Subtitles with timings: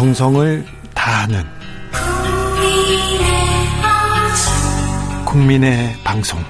[0.00, 1.42] 정성을 다하는
[5.26, 6.40] 국민의 방송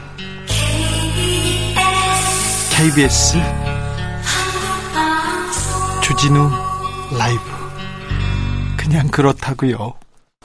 [2.70, 3.38] KBS
[6.00, 6.48] 주진우
[7.18, 7.40] 라이브
[8.76, 9.94] 그냥 그렇다고요.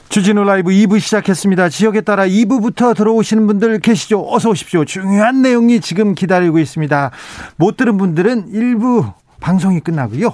[0.08, 1.68] 주진우 라이브 2부 시작했습니다.
[1.68, 4.26] 지역에 따라 2부부터 들어오시는 분들 계시죠?
[4.28, 4.84] 어서 오십시오.
[4.84, 7.12] 중요한 내용이 지금 기다리고 있습니다.
[7.54, 10.30] 못 들은 분들은 1부 방송이 끝나고요.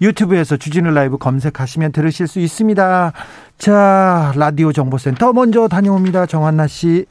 [0.00, 3.12] 유튜브에서 주진우 라이브 검색하시면 들으실 수 있습니다.
[3.58, 6.26] 자, 라디오 정보센터 먼저 다녀옵니다.
[6.26, 7.06] 정한나 씨.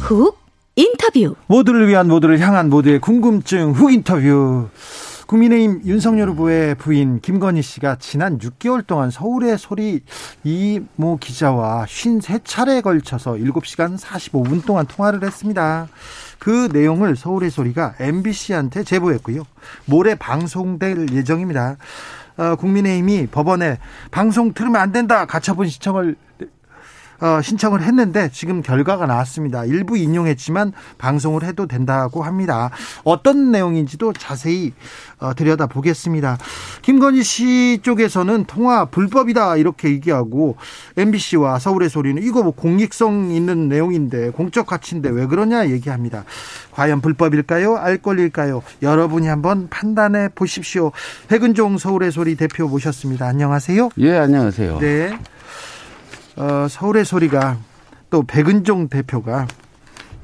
[0.00, 0.38] 훅
[0.76, 1.34] 인터뷰.
[1.48, 4.68] 모두를 위한 모두를 향한 모두의 궁금증 훅 인터뷰.
[5.28, 10.00] 국민의힘 윤석열 후보의 부인 김건희 씨가 지난 6개월 동안 서울의 소리
[10.42, 15.86] 이모 기자와 53차례에 걸쳐서 7시간 45분 동안 통화를 했습니다.
[16.38, 19.42] 그 내용을 서울의 소리가 MBC한테 제보했고요.
[19.84, 21.76] 모레 방송될 예정입니다.
[22.38, 23.78] 어, 국민의힘이 법원에
[24.10, 26.16] 방송 틀으면 안 된다 가처분 신청을
[27.20, 29.64] 어, 신청을 했는데 지금 결과가 나왔습니다.
[29.64, 32.70] 일부 인용했지만 방송을 해도 된다고 합니다.
[33.04, 34.72] 어떤 내용인지도 자세히
[35.18, 36.38] 어, 들여다 보겠습니다.
[36.82, 40.56] 김건희 씨 쪽에서는 통화 불법이다 이렇게 얘기하고
[40.96, 46.24] MBC와 서울의 소리는 이거 뭐 공익성 있는 내용인데 공적 가치인데 왜 그러냐 얘기합니다.
[46.72, 47.76] 과연 불법일까요?
[47.76, 48.62] 알 권리일까요?
[48.82, 50.92] 여러분이 한번 판단해 보십시오.
[51.28, 53.26] 백은종 서울의 소리 대표 모셨습니다.
[53.26, 53.90] 안녕하세요.
[53.98, 54.78] 예, 안녕하세요.
[54.78, 55.18] 네.
[56.38, 57.58] 어, 서울의 소리가
[58.10, 59.46] 또 백은종 대표가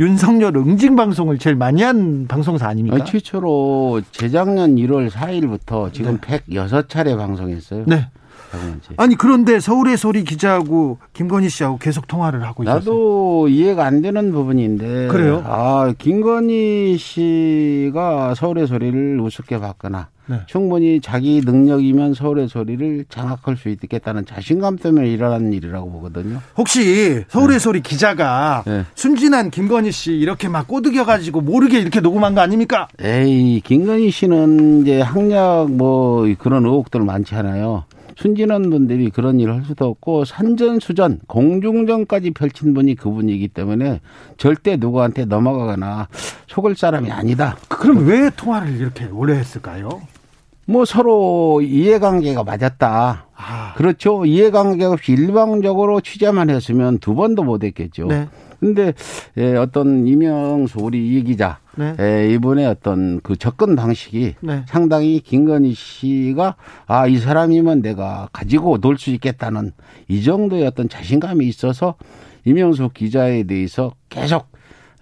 [0.01, 3.05] 윤석열 응징 방송을 제일 많이 한 방송사 아닙니까?
[3.05, 6.41] 최초로 재작년 1월 4일부터 지금 네.
[6.48, 7.85] 106차례 방송했어요.
[7.87, 8.09] 네.
[8.55, 8.95] 박원재.
[8.97, 12.79] 아니 그런데 서울의 소리 기자하고 김건희 씨하고 계속 통화를 하고 있었어요.
[12.79, 15.09] 나도 이해가 안 되는 부분인데.
[15.09, 15.43] 그래요?
[15.47, 20.41] 아, 김건희 씨가 서울의 소리를 우습게 봤거나 네.
[20.47, 26.41] 충분히 자기 능력이면 서울의 소리를 장악할 수 있겠다는 자신감 때문에 일어나는 일이라고 보거든요.
[26.57, 28.85] 혹시 서울의 소리 기자가 네.
[28.95, 32.89] 순진한 김건희 씨 이렇게 막 꼬드겨 가지고 모르게 이렇게 녹음한 거 아닙니까?
[33.01, 37.85] 에이, 김건희 씨는 이제 학력 뭐 그런 의혹들 많지 않아요.
[38.17, 44.01] 순진한 분들이 그런 일을 할 수도 없고 산전수전 공중전까지 펼친 분이 그분이기 때문에
[44.36, 46.08] 절대 누구한테 넘어가거나
[46.47, 47.57] 속을 사람이 아니다.
[47.69, 50.02] 그럼 왜 통화를 이렇게 오래 했을까요?
[50.67, 53.27] 뭐 서로 이해관계가 맞았다.
[53.36, 54.25] 아, 그렇죠.
[54.25, 58.07] 이해관계 없이 일방적으로 취재만 했으면 두 번도 못 했겠죠.
[58.07, 58.29] 네.
[58.61, 58.92] 근데
[59.37, 61.95] 예, 어떤 이명수 우리 이 기자 네.
[62.01, 64.63] 예, 이분의 어떤 그 접근 방식이 네.
[64.69, 66.57] 상당히 김건희 씨가
[66.87, 69.73] 아 이 사람이면 내가 가지고 놀 수 있겠다는
[70.09, 71.95] 이 정도의 어떤 자신감이 있어서
[72.45, 74.47] 이명수 기자에 대해서 계속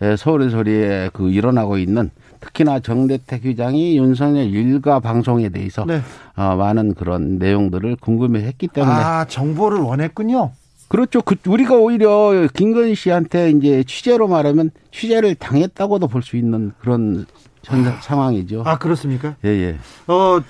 [0.01, 2.11] 예, 서울의 소리에 그 일어나고 있는
[2.41, 6.01] 특히나 정대택 회장이 윤석열 일가 방송에 대해서 네.
[6.37, 10.51] 어, 많은 그런 내용들을 궁금해했기 때문에 아, 정보를 원했군요.
[10.93, 11.23] 그렇죠.
[11.23, 17.25] 그 우리가 오히려 김건희 씨한테 이제 취재로 말하면 취재를 당했다고도 볼 수 있는 그런
[17.63, 18.63] 전 상황이죠.
[18.67, 19.35] 아, 그렇습니까?
[19.45, 19.77] 예, 예.
[20.07, 20.41] 어,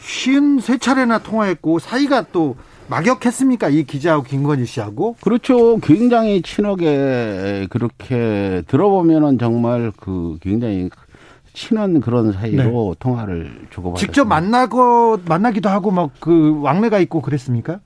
[0.00, 2.56] 53차례나 통화했고 사이가 또
[2.88, 3.68] 막역했습니까?
[3.68, 5.16] 이 기자하고 김건희 씨하고?
[5.20, 5.76] 그렇죠.
[5.78, 10.88] 굉장히 친하게 그렇게 들어보면은 정말 그 굉장히
[11.52, 13.94] 친한 그런 사이로 통화를 주고받았습니다.
[13.94, 14.00] 네.
[14.00, 17.80] 직접 만나고 만나기도 하고 막 그 왕래가 있고 그랬습니까?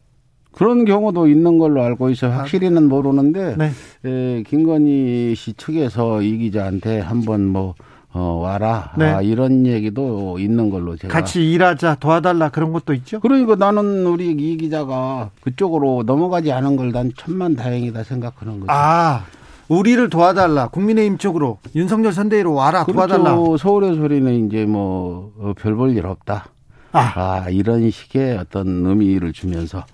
[0.53, 2.33] 그런 경우도 있는 걸로 알고 있어요.
[2.33, 3.71] 확실히는 모르는데 네.
[4.05, 7.75] 에, 김건희 씨 측에서 이 기자한테 한번 뭐
[8.13, 9.05] 어, 와라 네.
[9.05, 13.21] 아, 이런 얘기도 있는 걸로 제가 같이 일하자 도와달라 그런 것도 있죠.
[13.21, 18.67] 그러니까 나는 우리 이 기자가 그쪽으로 넘어가지 않은 걸 난 천만 다행이다 생각하는 거죠.
[18.73, 19.23] 아,
[19.69, 20.67] 우리를 도와달라.
[20.69, 23.37] 국민의힘 쪽으로 윤석열 선대위로 와라 도와달라.
[23.37, 23.57] 그렇죠.
[23.59, 26.47] 서울의 소리는 이제 뭐 별 볼 일 없다.
[26.91, 27.13] 아,
[27.45, 29.85] 아 이런 식의 어떤 의미를 주면서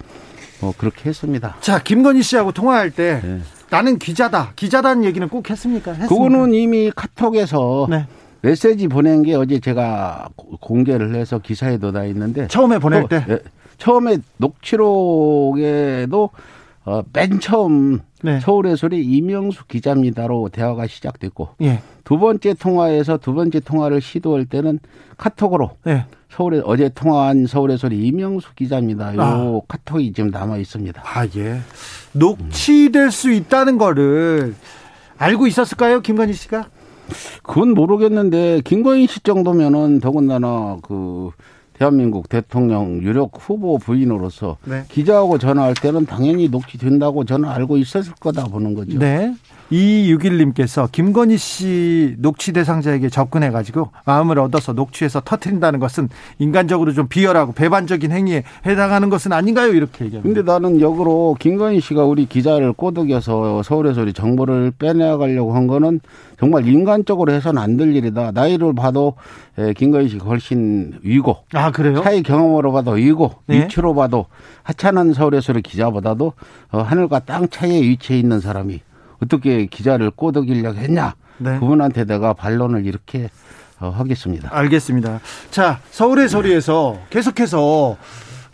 [0.61, 1.57] 뭐 그렇게 했습니다.
[1.61, 3.41] 자 김건희 씨하고 통화할 때 네.
[3.71, 4.53] 나는 기자다.
[4.57, 5.93] 기자다는 얘기는 꼭 했습니까?
[5.93, 6.15] 했습니까?
[6.15, 8.07] 그거는 이미 카톡에서 네.
[8.43, 13.25] 메시지 보낸 게 어제 제가 고- 공개를 해서 기사에도 다 있는데 처음에 보낼 또, 때.
[13.29, 13.39] 예,
[13.79, 14.19] 처음에
[15.17, 16.31] 녹취록에도
[16.87, 18.39] 어, 맨 처음 네.
[18.39, 21.83] 서울의 소리 이명수 기자입니다로 대화가 시작됐고 예.
[22.05, 24.79] 두 번째 통화에서 두 번째 통화를 시도할 때는
[25.17, 26.07] 카톡으로 예.
[26.31, 29.17] 서울에 어제 통화한 서울의 소리 이명수 기자입니다.
[29.17, 29.61] 요 아.
[29.67, 31.03] 카톡이 지금 남아 있습니다.
[31.05, 31.61] 아 예.
[32.13, 34.55] 녹취될 수 있다는 거를
[35.19, 36.69] 알고 있었을까요, 김건희 씨가?
[37.43, 41.31] 그건 모르겠는데 김건희 씨 정도면은 더군다나 그
[41.79, 44.85] 대한민국 대통령 유력 후보 부인으로서 네.
[44.89, 48.99] 기자하고 전화할 때는 당연히 녹취된다고 저는 알고 있었을 거다 보는 거죠.
[48.99, 49.35] 네.
[49.71, 56.09] 이육일님께서 김건희 씨 녹취 대상자에게 접근해가지고 마음을 얻어서 녹취해서 터트린다는 것은
[56.39, 59.73] 인간적으로 좀 비열하고 배반적인 행위에 해당하는 것은 아닌가요?
[59.73, 60.23] 이렇게 얘기합니다.
[60.23, 66.01] 근데 나는 역으로 김건희 씨가 우리 기자를 꼬드겨서 서울에서 우리 정보를 빼내가려고 한 거는
[66.39, 68.31] 정말 인간적으로 해서는 안 될 일이다.
[68.33, 69.17] 나이를 봐도
[69.77, 71.37] 김건희 씨가 훨씬 위고.
[71.53, 72.03] 아, 그래요?
[72.03, 73.65] 사회 경험으로 봐도 위고, 네?
[73.65, 74.25] 위치로 봐도
[74.63, 76.33] 하찮은 서울에서의 기자보다도
[76.73, 78.81] 어, 하늘과 땅 차이에 위치해 있는 사람이
[79.23, 81.15] 어떻게 기자를 꼬드기려고 했냐.
[81.39, 81.59] 네.
[81.59, 83.29] 그분한테 내가 반론을 이렇게
[83.79, 84.49] 어, 하겠습니다.
[84.53, 85.21] 알겠습니다.
[85.51, 87.97] 자, 서울의 소리에서 계속해서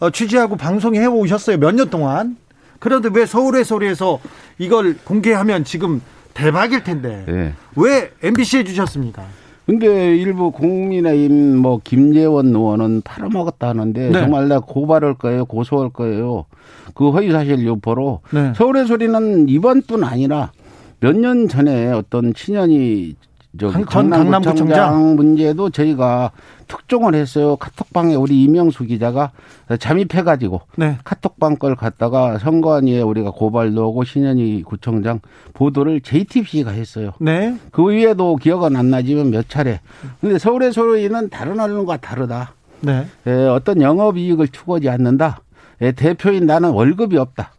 [0.01, 1.59] 어, 취재하고 방송해 오셨어요.
[1.59, 2.37] 몇 년 동안.
[2.81, 4.19] 그런데 왜 서울의 소리에서
[4.59, 6.03] 이걸 공개하면 지금
[6.35, 7.55] 대박일 텐데 네.
[7.77, 9.23] 왜 MBC에 주셨습니까?
[9.67, 14.13] 근데 일부 국민의힘 뭐 김재원 의원은 팔아먹었다 하는데 네.
[14.13, 16.47] 정말 내가 고발할 거예요, 고소할 거예요.
[16.95, 18.53] 그 허위사실 유포로 네.
[18.55, 20.53] 서울의 소리는 이번뿐 아니라
[21.01, 23.17] 몇 년 전에 어떤 친연이
[23.59, 26.31] 저 강남구청장 문제도 저희가
[26.69, 27.57] 특종을 했어요.
[27.57, 29.31] 카톡방에 우리 이명수 기자가
[29.79, 30.97] 잠입해가지고 네.
[31.05, 35.21] 카톡방 걸 갖다가 선관위에 우리가 고발도 하고 신현희 구청장
[35.53, 37.11] 보도를 JTBC가 했어요.
[37.21, 37.55] 네.
[37.73, 39.81] 그 위에도 기억은 안 나지만 몇 차례.
[40.21, 42.55] 근데 서울의 소리는 다른 언론과 다르다.
[42.81, 43.07] 네.
[43.27, 45.41] 에, 어떤 영업 이익을 추구하지 않는다.
[45.83, 47.53] 에, 대표인 나는 월급이 없다.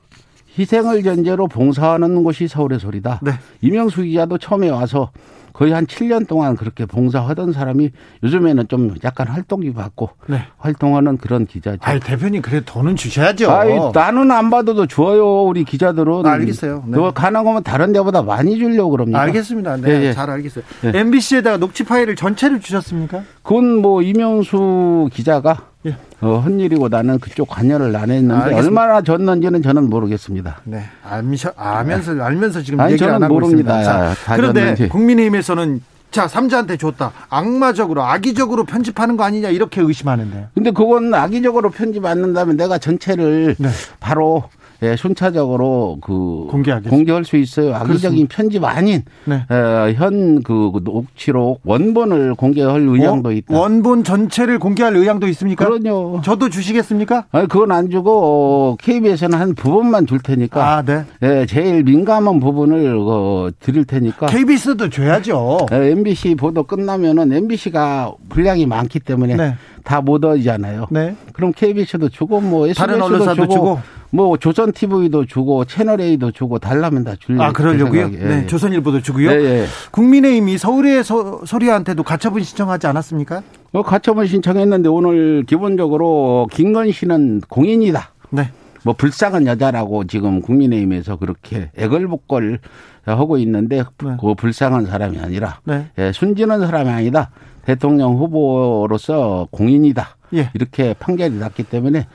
[0.57, 3.19] 희생을 전제로 봉사하는 곳이 서울의 소리다.
[3.21, 3.31] 네.
[3.61, 5.11] 이명수 기자도 처음에 와서
[5.51, 7.91] 거의 한 7년 동안 그렇게 봉사하던 사람이
[8.23, 10.41] 요즘에는 좀 약간 활동이 받고 네.
[10.57, 11.77] 활동하는 그런 기자죠.
[11.81, 13.51] 아니, 대표님 그래 돈은 주셔야죠.
[13.51, 15.43] 아니, 나는 안 받아도 줘요.
[15.43, 16.25] 우리 기자들은.
[16.25, 16.85] 알겠어요.
[16.87, 16.97] 네.
[17.13, 19.19] 가능한 거면 다른 데보다 많이 주려고 그럽니다.
[19.21, 19.77] 알겠습니다.
[19.77, 20.13] 네, 네.
[20.13, 20.63] 잘 알겠어요.
[20.81, 20.99] 네.
[20.99, 23.21] MBC에다가 녹취 파일을 전체를 주셨습니까?
[23.43, 25.95] 그건 뭐 이명수 기자가 예.
[26.21, 30.61] 어, 헛일이고 나는 그쪽 관여를 안 했는데 아, 얼마나 줬는지는 저는 모르겠습니다.
[30.63, 33.79] 네, 알미셔, 아면서 알면서 지금 아니, 얘기 안 하고 모릅니다.
[33.79, 34.15] 있습니다.
[34.15, 34.89] 자, 그런데 줬는지.
[34.89, 35.81] 국민의힘에서는
[36.11, 40.47] 자 삼자한테 줬다 악마적으로 악의적으로 편집하는 거 아니냐 이렇게 의심하는데.
[40.53, 43.69] 근데 그건 악의적으로 편집 안 한다면 내가 전체를 네.
[43.99, 44.43] 바로
[44.83, 46.89] 예, 순차적으로 그 공개하겠습니다.
[46.95, 47.73] 공개할 수 있어요.
[47.73, 49.45] 악의적인 편집 아닌 네.
[49.49, 53.57] 예, 현그 녹취록 원본을 공개할 의향도 있다.
[53.57, 55.65] 원본 전체를 공개할 의향도 있습니까?
[55.65, 56.21] 그럼요.
[56.21, 57.25] 저도 주시겠습니까?
[57.31, 60.77] 아니, 그건 안 주고 KBS는 한 부분만 줄 테니까.
[60.77, 61.05] 아, 네.
[61.23, 64.27] 예, 제일 민감한 부분을 어, 드릴 테니까.
[64.27, 65.67] KBS도 줘야죠.
[65.71, 69.55] 예, MBC 보도 끝나면은 MBC가 분량이 많기 때문에 네.
[69.83, 70.87] 다 못 얻잖아요.
[70.91, 71.15] 네.
[71.31, 73.79] 그럼 KBS도 주고 뭐 SBS도 주고, 주고,
[74.13, 77.41] 뭐 조선 TV도 주고 채널 A도 주고 달라면 다 줄려.
[77.41, 78.09] 아 그러려고요?
[78.09, 78.17] 네.
[78.17, 78.45] 네.
[78.45, 79.31] 조선일보도 주고요.
[79.31, 79.65] 네, 네.
[79.89, 83.41] 국민의힘이 서울의 서, 소리한테도 가처분 신청하지 않았습니까?
[83.71, 88.11] 어, 가처분 신청했는데 오늘 기본적으로 김건 씨는 공인이다.
[88.29, 88.51] 네.
[88.83, 92.59] 뭐 불쌍한 여자라고 지금 국민의힘에서 그렇게 애걸복걸
[93.05, 94.17] 하고 있는데 네.
[94.21, 95.87] 그 불쌍한 사람이 아니라 네.
[95.97, 97.31] 예, 순진한 사람이 아니다.
[97.65, 100.17] 대통령 후보로서 공인이다.
[100.35, 100.51] 예.
[100.53, 102.05] 이렇게 판결이 났기 때문에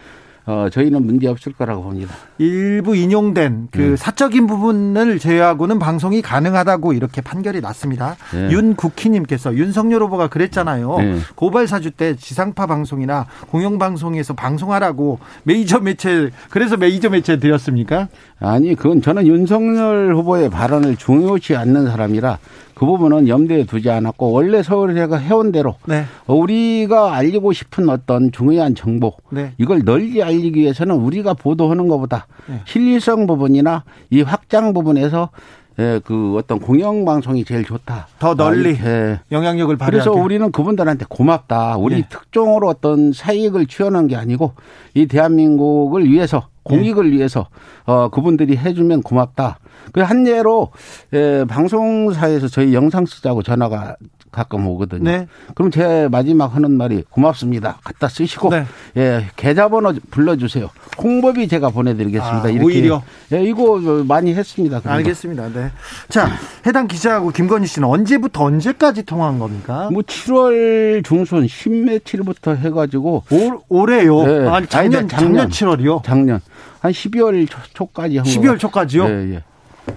[0.49, 2.15] 어, 저희는 문제 없을 거라고 봅니다.
[2.39, 3.97] 일부 인용된 그 네.
[3.97, 8.17] 사적인 부분을 제외하고는 방송이 가능하다고 이렇게 판결이 났습니다.
[8.33, 8.51] 네.
[8.51, 10.97] 윤국희님께서 윤석열 후보가 그랬잖아요.
[11.01, 11.19] 네.
[11.35, 18.09] 고발 사주 때 지상파 방송이나 공영방송에서 방송하라고 메이저 매체 그래서 메이저 매체에 드렸습니까?
[18.41, 22.39] 아니 그건 저는 윤석열 후보의 발언을 중요시 않는 사람이라
[22.79, 26.05] 그 부분은 염두에 두지 않았고 원래 서울시가 해온 대로 네.
[26.29, 29.53] 우리가 알리고 싶은 어떤 중요한 정보 네.
[29.59, 32.63] 이걸 널리 알리기 위해서는 우리가 보도하는 것보다 네.
[32.67, 35.31] 실리성 부분이나 이 확장 부분에서
[35.79, 38.09] 예, 그 어떤 공영 방송이 제일 좋다.
[38.19, 39.21] 더 널리 예.
[39.31, 41.77] 영향력을 발휘 그래서 우리는 그분들한테 고맙다.
[41.77, 42.05] 우리 예.
[42.09, 44.53] 특종으로 어떤 사익을 취하는 게 아니고
[44.95, 47.47] 이 대한민국을 위해서 공익을 위해서
[47.87, 49.59] 어 그분들이 해주면 고맙다.
[49.93, 50.71] 그 한 예로
[51.15, 53.97] 예, 방송사에서 저희 영상 쓰자고 전화가
[54.31, 55.03] 가끔 오거든요.
[55.03, 55.27] 네.
[55.55, 57.79] 그럼 제 마지막 하는 말이 고맙습니다.
[57.85, 58.67] 갖다 쓰시고 네.
[58.97, 60.69] 예, 계좌번호 불러주세요.
[60.99, 62.45] 홍보비 제가 보내드리겠습니다.
[62.45, 64.81] 아, 이렇게 오히려 예, 이거 많이 했습니다.
[64.81, 64.97] 그런가.
[64.99, 65.49] 알겠습니다.
[65.51, 65.71] 네.
[66.09, 66.29] 자
[66.67, 69.89] 해당 기자하고 김건희 씨는 언제부터 언제까지 통화한 겁니까?
[69.93, 74.23] 뭐 7월 중순 10며칠부터 해가지고 올, 올해요.
[74.25, 74.49] 네.
[74.49, 76.03] 아니 작년, 작년 작년 7월이요.
[76.03, 76.41] 작년
[76.81, 79.05] 한 12월 초까지 한 12월 초까지요?
[79.09, 79.43] 예, 예.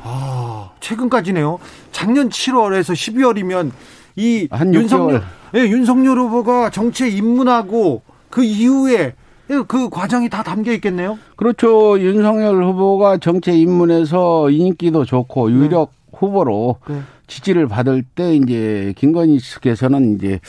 [0.03, 1.59] 아, 최근까지네요.
[1.91, 3.71] 작년 7월에서 12월이면
[4.15, 5.21] 이 윤석열,
[5.55, 9.13] 예, 윤석열 후보가 정치에 입문하고 그 이후에
[9.67, 11.19] 그 과정이 다 담겨 있겠네요.
[11.35, 11.99] 그렇죠.
[11.99, 16.17] 윤석열 후보가 정치에 입문해서 인기도 좋고 유력 네.
[16.17, 17.01] 후보로 네.
[17.27, 20.39] 지지를 받을 때 이제 김건희 씨께서는 이제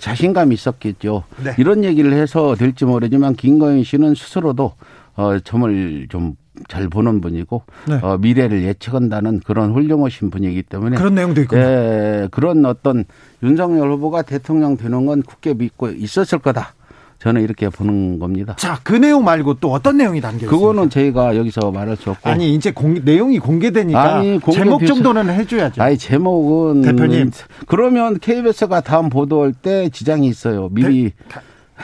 [0.00, 1.24] 자신감이 있었겠죠.
[1.42, 1.54] 네.
[1.58, 4.72] 이런 얘기를 해서 될지 모르지만 김건희 씨는 스스로도
[5.16, 6.34] 어 점을 좀
[6.68, 7.98] 잘 보는 분이고 네.
[8.02, 11.56] 어, 미래를 예측한다는 그런 훌륭하신 분이기 때문에 그런 내용도 있고.
[11.56, 13.04] 예, 그런 어떤
[13.42, 16.74] 윤석열 후보가 대통령 되는 건 굳게 믿고 있었을 거다.
[17.18, 18.54] 저는 이렇게 보는 겁니다.
[18.58, 20.54] 자, 그 내용 말고 또 어떤 내용이 담겨 있습니까?
[20.56, 22.28] 그거는 저희가 여기서 말할 수 없고.
[22.28, 25.82] 아니 이제 공, 내용이 공개되니까 아니, 공개 제목 비서- 정도는 해줘야죠.
[25.82, 27.30] 아니 제목은 대표님.
[27.66, 30.68] 그러면 KBS가 다음 보도할 때 지장이 있어요.
[30.70, 31.12] 미리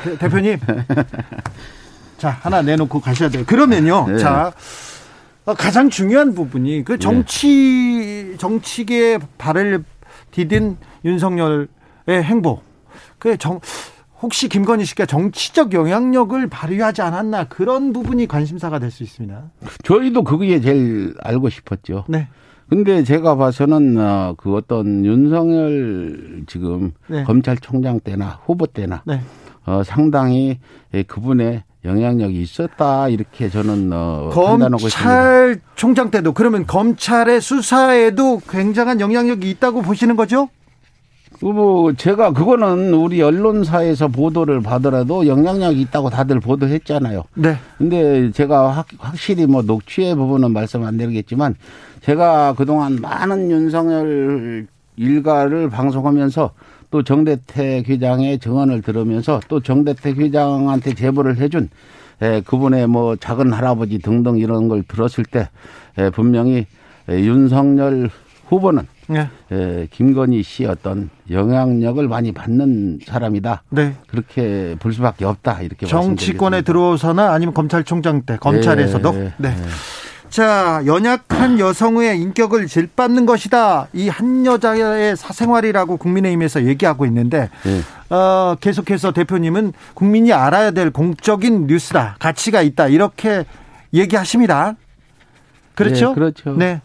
[0.04, 0.58] 대, 대표님.
[2.22, 3.42] 자, 하나 내놓고 가셔야 돼요.
[3.44, 4.06] 그러면요.
[4.06, 4.16] 네.
[4.18, 4.52] 자,
[5.44, 9.82] 어, 가장 중요한 부분이 그 정치, 정치계의 발을
[10.30, 11.66] 디딘 윤석열의
[12.08, 12.60] 행보.
[13.18, 13.58] 그 정,
[14.20, 19.42] 혹시 김건희 씨가 정치적 영향력을 발휘하지 않았나 그런 부분이 관심사가 될 수 있습니다.
[19.82, 22.04] 저희도 그게 제일 알고 싶었죠.
[22.08, 22.28] 네.
[22.68, 27.24] 근데 제가 봐서는 어, 그 어떤 윤석열 지금 네.
[27.24, 29.20] 검찰총장 때나 후보 때나 네.
[29.66, 30.60] 어, 상당히
[30.94, 34.98] 예, 그분의 영향력이 있었다 이렇게 저는 어, 판단하고 있습니다.
[34.98, 40.48] 검찰 총장 때도 그러면 검찰의 수사에도 굉장한 영향력이 있다고 보시는 거죠?
[41.40, 47.24] 뭐 제가 그거는 우리 언론사에서 보도를 받더라도 영향력이 있다고 다들 보도했잖아요.
[47.34, 47.56] 네.
[47.78, 51.56] 근데 제가 확, 확실히 뭐 녹취의 부분은 말씀 안 드리겠지만
[52.02, 56.52] 제가 그동안 많은 윤석열 일가를 방송하면서
[56.92, 61.70] 또 정대택 회장의 증언을 들으면서 또 정대택 회장한테 제보를 해준
[62.20, 65.48] 에, 그분의 뭐 작은 할아버지 등등 이런 걸 들었을 때
[65.96, 66.66] 에, 분명히
[67.08, 68.10] 에, 윤석열
[68.48, 69.28] 후보는 네.
[69.50, 73.62] 에, 김건희 씨 어떤 영향력을 많이 받는 사람이다.
[73.70, 73.94] 네.
[74.06, 75.62] 그렇게 볼 수밖에 없다.
[75.62, 76.60] 이렇게 정치권에.
[76.60, 79.54] 들어서나 아니면 검찰총장 때 검찰에서도 네, 네.
[80.32, 80.36] 네.
[80.36, 88.14] 자 연약한 여성의 인격을 질받는 것이다 이 한 여자의 사생활이라고 국민의힘에서 얘기하고 있는데 네.
[88.14, 93.44] 어, 계속해서 대표님은 국민이 알아야 될 공적인 뉴스다 가치가 있다 이렇게
[93.92, 94.74] 얘기하십니다
[95.74, 96.56] 그렇죠 네, 그렇죠.
[96.56, 96.80] 네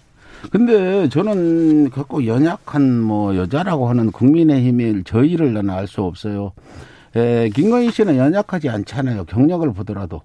[0.51, 6.51] 근데 저는 갖고 연약한 뭐 여자라고 하는 국민의힘의 저희를 나는 알 수 없어요.
[7.15, 9.25] 에, 김건희 씨는 연약하지 않잖아요.
[9.25, 10.21] 경력을 보더라도.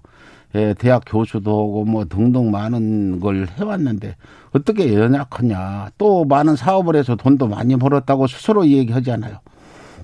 [0.55, 4.15] 에, 대학 교수도 하고 뭐 등등 많은 걸 해왔는데
[4.51, 5.89] 어떻게 연약하냐.
[5.97, 9.37] 또 많은 사업을 해서 돈도 많이 벌었다고 스스로 얘기하잖아요.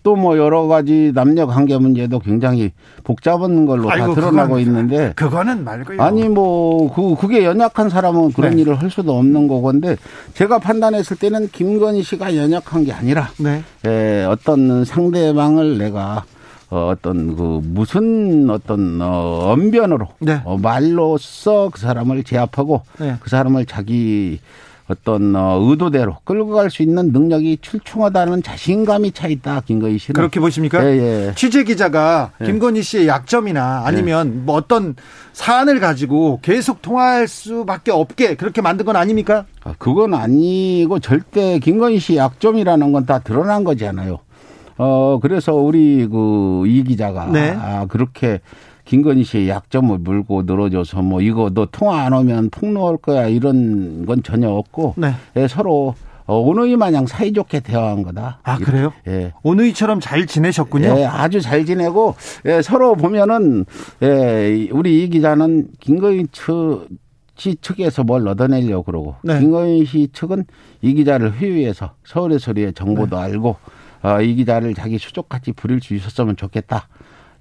[0.01, 2.72] 또 뭐 여러 가지 남녀 관계 문제도 굉장히
[3.03, 8.32] 복잡한 걸로 아이고, 다 드러나고 그건- 있는데 그거는 말고요 아니 뭐 그 그게 연약한 사람은
[8.32, 8.62] 그런 네.
[8.62, 9.98] 일을 할 수도 없는 거건데
[10.36, 16.24] 제가 판단했을 때는 김건희 씨가 연약한 게 아니라 네 에, 어떤 상대방을 내가
[16.71, 20.41] 어, 어떤 그 무슨 어떤 어, 언변으로 네.
[20.45, 23.15] 어, 말로써 그 사람을 제압하고 네.
[23.19, 24.39] 그 사람을 자기
[24.88, 30.39] 어떤 어, 의도대로 끌고 갈 수 있는 능력이 출중하다는 자신감이 차 있다 김건희 씨는 그렇게
[30.39, 30.83] 보십니까?
[30.83, 30.97] 예,
[31.27, 31.33] 예.
[31.35, 32.47] 취재 기자가 네.
[32.47, 34.95] 김건희 씨의 약점이나 아니면 뭐 어떤
[35.33, 39.45] 사안을 가지고 계속 통화할 수밖에 없게 그렇게 만든 건 아닙니까?
[39.63, 44.19] 아, 그건 아니고 절대 김건희 씨 약점이라는 건 다 드러난 거잖아요.
[44.79, 47.51] 어 그래서 우리 그 이 기자가 네.
[47.59, 48.39] 아 그렇게
[48.86, 54.24] 김건희 씨의 약점을 물고 늘어져서 뭐 이거 너 통화 안 오면 폭로할 거야 이런 건
[54.24, 55.13] 전혀 없고 네.
[55.36, 55.95] 예, 서로
[56.25, 58.39] 어, 오누이 마냥 사이좋게 대화한 거다.
[58.43, 58.93] 아 그래요?
[59.07, 59.33] 예.
[59.41, 61.00] 오누이처럼 잘 지내셨군요.
[61.00, 63.65] 예, 아주 잘 지내고 예, 서로 보면은
[64.03, 66.88] 예, 우리 이 기자는 김건희 측,
[67.36, 69.39] 씨 측에서 뭘 얻어내려고 그러고 네.
[69.39, 70.45] 김건희 씨 측은
[70.81, 73.24] 이 기자를 회유해서 서울의 소리의 정보도 네.
[73.24, 73.55] 알고
[74.01, 76.88] 어, 이 기자를 자기 수족같이 부릴 수 있었으면 좋겠다.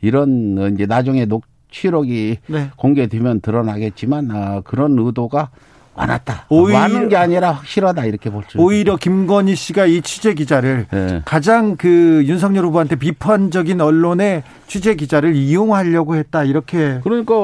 [0.01, 2.71] 이런 어, 이제 나중에 녹취록이 네.
[2.77, 5.51] 공개되면 드러나겠지만 아, 그런 의도가
[5.97, 6.47] 많았다.
[6.49, 8.57] 오히려- 많은 게 아니라 확실하다 이렇게 볼 수.
[8.59, 11.23] 오히려 김건희 씨가 이 취재 기자를 예.
[11.25, 17.35] 가장 그 윤석열 후보한테 비판적인 언론의 취재 기자를 이용하려고 했다 이렇게 그러니까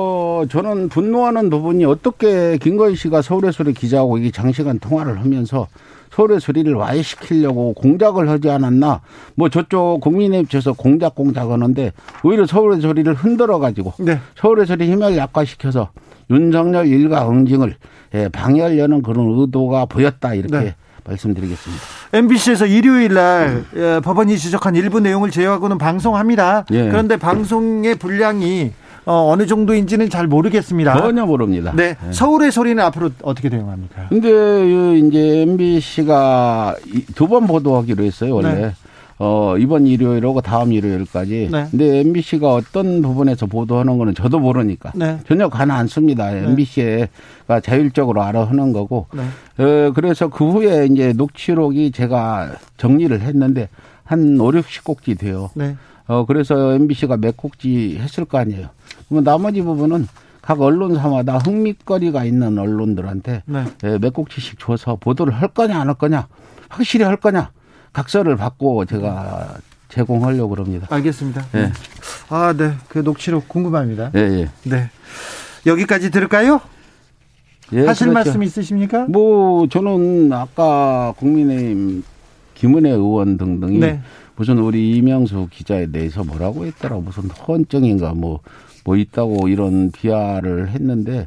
[0.49, 5.67] 저는 분노하는 부분이 어떻게 김건희 씨가 서울의 소리 기자하고 이게 장시간 통화를 하면서
[6.15, 9.01] 서울의 소리를 와해시키려고 공작을 하지 않았나.
[9.35, 11.93] 뭐 저쪽 국민의힘 측에서 공작 공작 하는데
[12.23, 14.21] 오히려 서울의 소리를 흔들어 가지고 네.
[14.37, 15.91] 서울의 소리 힘을 약화시켜서
[16.31, 17.75] 윤석열 일가 응징을
[18.15, 20.75] 예, 방해하려는 그런 의도가 보였다 이렇게 네.
[21.05, 21.83] 말씀드리겠습니다.
[22.13, 26.65] MBC에서 일요일 날 예, 법원이 지적한 일부 내용을 제외하고는 방송합니다.
[26.71, 26.89] 예.
[26.89, 28.73] 그런데 방송의 분량이
[29.07, 30.97] 어, 어느 정도인지는 잘 모르겠습니다.
[30.99, 31.73] 전혀 모릅니다.
[31.77, 31.97] 네.
[32.11, 34.09] 서울의 소리는 앞으로 어떻게 대응합니까?
[34.09, 36.77] 근데 이 이제 MBC가
[37.15, 38.55] 두 번 보도하기로 했어요 원래.
[38.55, 38.73] 네.
[39.19, 41.49] 어 이번 일요일하고 다음 일요일까지.
[41.53, 41.67] 네.
[41.71, 45.19] 근데 MBC가 어떤 부분에서 보도하는 거는 저도 모르니까 네.
[45.29, 46.33] 전혀 가는 않습니다.
[46.33, 49.07] MBC가 자율적으로 알아 하는 거고.
[49.15, 49.23] 네.
[49.65, 53.69] 어 그래서 그 후에 이제 녹취록이 제가 정리를 했는데
[54.03, 55.49] 한 5, 60곡지 돼요.
[55.55, 55.77] 네.
[56.09, 58.67] 어 그래서 MBC가 몇 곡지 했을 거 아니에요.
[59.09, 60.07] 그러면 나머지 부분은
[60.43, 63.65] 각 언론사마다 흥미거리가 있는 언론들한테 네.
[63.85, 66.29] 예, 몇 곡지씩 줘서 보도를 할 거냐 안 할 거냐
[66.69, 67.51] 확실히 할 거냐
[67.93, 69.57] 각서를 받고 제가
[69.89, 70.89] 제공하려고 그럽니다.
[70.91, 71.47] 알겠습니다.
[71.55, 71.71] 예.
[72.29, 72.73] 아, 네.
[72.89, 74.11] 그 녹취록 궁금합니다.
[74.17, 74.51] 예, 예.
[74.65, 74.91] 네.
[75.67, 76.61] 여기까지 들을까요?
[77.73, 78.13] 예, 하실 그렇죠.
[78.13, 79.07] 말씀 있으십니까?
[79.09, 82.03] 뭐 저는 아까 국민의힘
[82.55, 84.01] 김은혜 의원 등등이 네.
[84.37, 88.41] 무슨 우리 이명수 기자에 대해서 뭐라고 했더라 무슨 헌정인가 뭐
[88.85, 91.27] 뭐 있다고 이런 비하를 했는데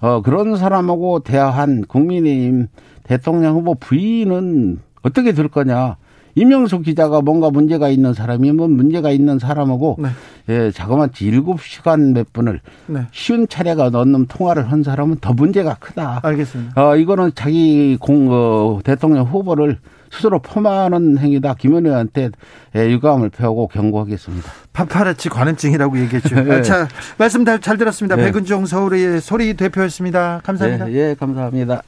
[0.00, 2.68] 어 그런 사람하고 대화한 국민의힘
[3.04, 5.96] 대통령 후보 부인은 어떻게 될 거냐
[6.34, 10.08] 이명수 기자가 뭔가 문제가 있는 사람이면 문제가 있는 사람하고 네.
[10.48, 13.02] 예 자그마치 일곱 시간 몇 분을 네.
[13.12, 16.20] 쉬운 차례가 넘는 통화를 한 사람은 더 문제가 크다.
[16.22, 16.82] 알겠습니다.
[16.82, 19.78] 어, 이거는 자기 공, 어, 대통령 후보를
[20.10, 21.54] 스스로 폄하하는 행위다.
[21.54, 22.30] 김은혜한테
[22.76, 24.50] 예, 유감을 표하고 경고하겠습니다.
[24.74, 26.34] 파파라치 관음증이라고 얘기했죠.
[26.42, 26.56] 네.
[26.56, 28.16] 아, 자, 말씀 잘, 잘 들었습니다.
[28.16, 28.24] 네.
[28.26, 30.40] 백은종 서울의 소리 대표였습니다.
[30.44, 30.90] 감사합니다.
[30.90, 31.80] 예, 예, 감사합니다.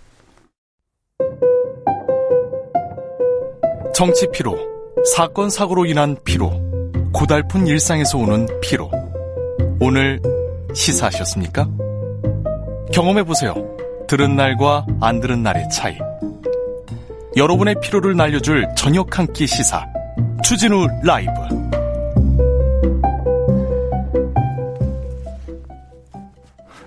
[3.94, 4.56] 정치 피로,
[5.16, 6.52] 사건 사고로 인한 피로,
[7.12, 8.90] 고달픈 일상에서 오는 피로.
[9.80, 10.20] 오늘
[10.74, 11.66] 시사하셨습니까?
[12.92, 13.54] 경험해 보세요.
[14.06, 15.96] 들은 날과 안 들은 날의 차이.
[17.36, 19.84] 여러분의 피로를 날려줄 저녁 한 끼 시사.
[20.44, 21.32] 추진우 라이브.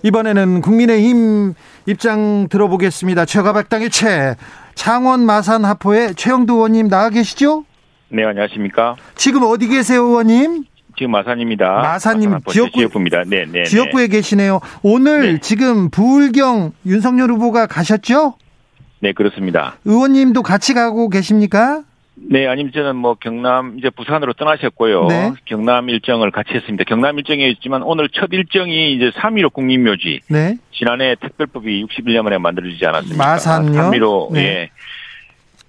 [0.04, 1.54] 이번에는 국민의힘
[1.86, 3.26] 입장 들어보겠습니다.
[3.26, 4.36] 최가박당의 최,
[4.76, 7.66] 창원 마산 하포의 최영두 의원님 나와 계시죠?
[8.10, 8.96] 네, 안녕하십니까.
[9.16, 10.64] 지금 어디 계세요, 의원님?
[10.98, 11.66] 지금 마산입니다.
[11.82, 13.24] 마산님, 마산 지역구- 지역구입니다.
[13.28, 13.64] 네, 네.
[13.64, 14.60] 지역구에 계시네요.
[14.84, 15.40] 오늘 네.
[15.42, 18.36] 지금 부울경 윤석열 후보가 가셨죠?
[19.02, 19.76] 네, 그렇습니다.
[19.86, 21.84] 의원님도 같이 가고 계십니까?
[22.28, 25.08] 네, 아니면 저는 뭐 경남 이제 부산으로 떠나셨고요.
[25.08, 25.32] 네.
[25.46, 26.84] 경남 일정을 같이 했습니다.
[26.84, 30.22] 경남 일정이었지만 오늘 첫 일정이 이제 3.15 국민묘지.
[30.28, 30.58] 네.
[30.72, 33.24] 지난해 특별법이 61년 만에 만들어지지 않았습니까?
[33.26, 33.72] 마산요?
[33.72, 34.44] 3.15, 네.
[34.44, 34.70] 예.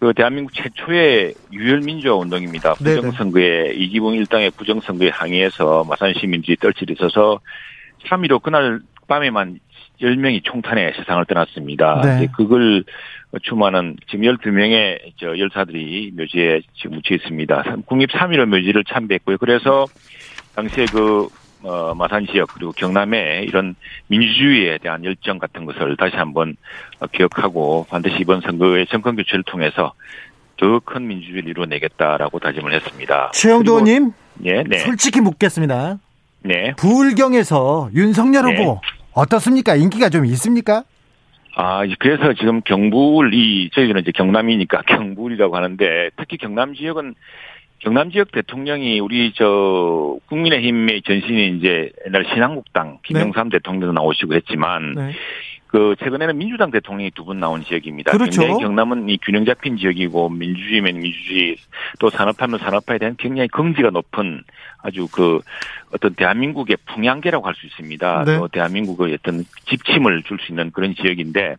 [0.01, 2.73] 그 대한민국 최초의 유혈민주화 운동입니다.
[2.75, 7.39] 부정선거에 이기붕 일당의 부정선거에 항의해서 마산 시민들이 떨치를 있어서
[8.09, 9.59] 3.15 그날 밤에만
[10.01, 12.01] 10명이 총탄에 세상을 떠났습니다.
[12.03, 12.29] 네.
[12.35, 12.85] 그걸
[13.43, 17.77] 추모하는 지금 12명의 저 열사들이 묘지에 지금 묻혀 있습니다.
[17.87, 19.37] 국립 3.15 묘지를 참배했고요.
[19.39, 19.85] 그래서
[20.55, 21.29] 당시에 그
[21.63, 23.75] 어, 마산 지역 그리고 경남에 이런
[24.07, 26.57] 민주주의에 대한 열정 같은 것을 다시 한번
[27.01, 29.93] 어, 기억하고 반드시 이번 선거의 정권 교체를 통해서
[30.57, 33.31] 더 큰 민주주의를 이루어내겠다라고 다짐을 했습니다.
[33.33, 35.99] 최영도 의원님, 네, 네, 솔직히 묻겠습니다.
[36.43, 36.73] 네.
[36.77, 38.57] 부울경에서 윤석열 네.
[38.57, 38.81] 후보
[39.15, 39.77] 어떻습니까?
[39.77, 40.85] 인기가 좀 있습니까?
[41.57, 47.15] 아, 그래서 지금 경북 이 저희는 이제 경남이니까 경북이라고 하는데 특히 경남 지역은
[47.81, 55.13] 경남 지역 대통령이 우리 저 국민의힘의 전신이 이제 옛날 신한국당 김영삼 대통령도 나오시고 했지만 네.
[55.71, 58.11] 그 최근에는 민주당 대통령이 두 분 나온 지역입니다.
[58.13, 58.41] 그렇죠.
[58.41, 61.57] 굉장히 경남은 이 균형 잡힌 지역이고 민주주의면 민주주의
[61.99, 64.43] 또 산업하면 산업화에 대한 굉장히 긍지가 높은
[64.83, 65.41] 아주 그
[65.93, 68.25] 어떤 대한민국의 풍향계라고 할 수 있습니다.
[68.25, 68.37] 네.
[68.39, 71.57] 또 대한민국의 어떤 집침을 줄 수 있는 그런 지역인데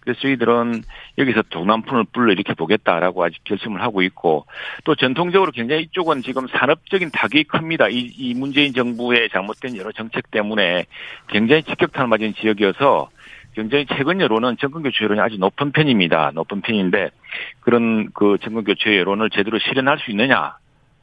[0.00, 0.82] 그래서 저희들은
[1.18, 4.46] 여기서 동남풍을 불러 이렇게 보겠다라고 아직 결심을 하고 있고
[4.84, 7.88] 또 전통적으로 굉장히 이쪽은 지금 산업적인 타격이 큽니다.
[7.88, 10.86] 이, 이 문재인 정부의 잘못된 여러 정책 때문에
[11.28, 13.08] 굉장히 직격탄을 맞은 지역이어서
[13.56, 16.30] 굉장히 최근 여론은 정권 교체 여론이 아주 높은 편입니다.
[16.34, 17.08] 높은 편인데
[17.60, 20.56] 그런 그 정권 교체 여론을 제대로 실현할 수 있느냐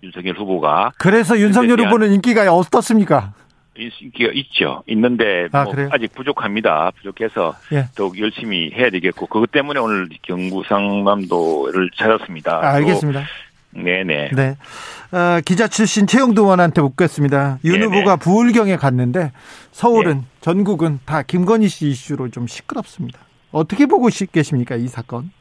[0.03, 3.33] 윤석열 후보가 그래서 윤석열 후보는 인기가 어떻습니까?
[3.75, 4.83] 인기가 있죠.
[4.85, 5.73] 있는데 아, 뭐?
[5.89, 6.91] 아직 부족합니다.
[6.97, 7.85] 부족해서 예.
[7.97, 12.57] 또 열심히 해야 되겠고 그것 때문에 오늘 경부상남도를 찾았습니다.
[12.57, 13.23] 아, 알겠습니다.
[13.75, 14.29] 또 네네.
[14.35, 14.57] 네.
[15.11, 17.59] 어, 기자 출신 최영도 의원한테 묻겠습니다.
[17.65, 17.85] 윤 네네.
[17.85, 19.31] 후보가 부울경에 갔는데
[19.71, 23.19] 서울은 전국은 다 김건희 씨 이슈로 좀 시끄럽습니다.
[23.51, 25.31] 어떻게 보고 시- 계십니까 이 사건?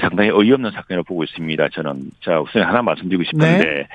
[0.00, 1.68] 상당히 어이없는 사건을 보고 있습니다.
[1.70, 3.88] 저는 자 우선 하나 말씀드리고 싶은데 네.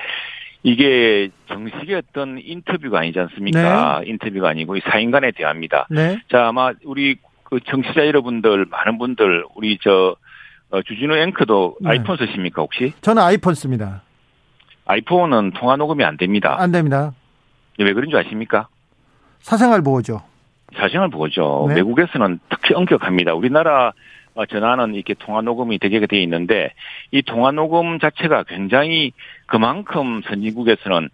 [0.62, 4.02] 이게 정식의 어떤 인터뷰가 아니지 않습니까?
[4.04, 5.86] 인터뷰가 아니고 이 사인간의 대화입니다.
[5.90, 6.18] 네.
[6.30, 10.16] 자 아마 우리 그 정치자 여러분들 많은 분들 우리 저
[10.70, 11.90] 어, 주진우 앵커도 네.
[11.90, 12.92] 아이폰 쓰십니까 혹시?
[13.00, 14.02] 저는 아이폰 씁니다.
[14.86, 16.56] 아이폰은 통화 녹음이 안 됩니다.
[16.58, 17.12] 안 됩니다.
[17.78, 18.68] 왜 그런 줄 아십니까?
[19.40, 20.22] 사생활 보호죠.
[20.76, 21.66] 사생활 보죠.
[21.68, 21.76] 네.
[21.76, 23.34] 외국에서는 특히 엄격합니다.
[23.34, 23.92] 우리나라
[24.34, 26.72] 어, 전화는 이렇게 통화 녹음이 되게 돼 있는데
[27.10, 29.12] 이 통화 녹음 자체가 굉장히
[29.46, 31.08] 그만큼 선진국에서는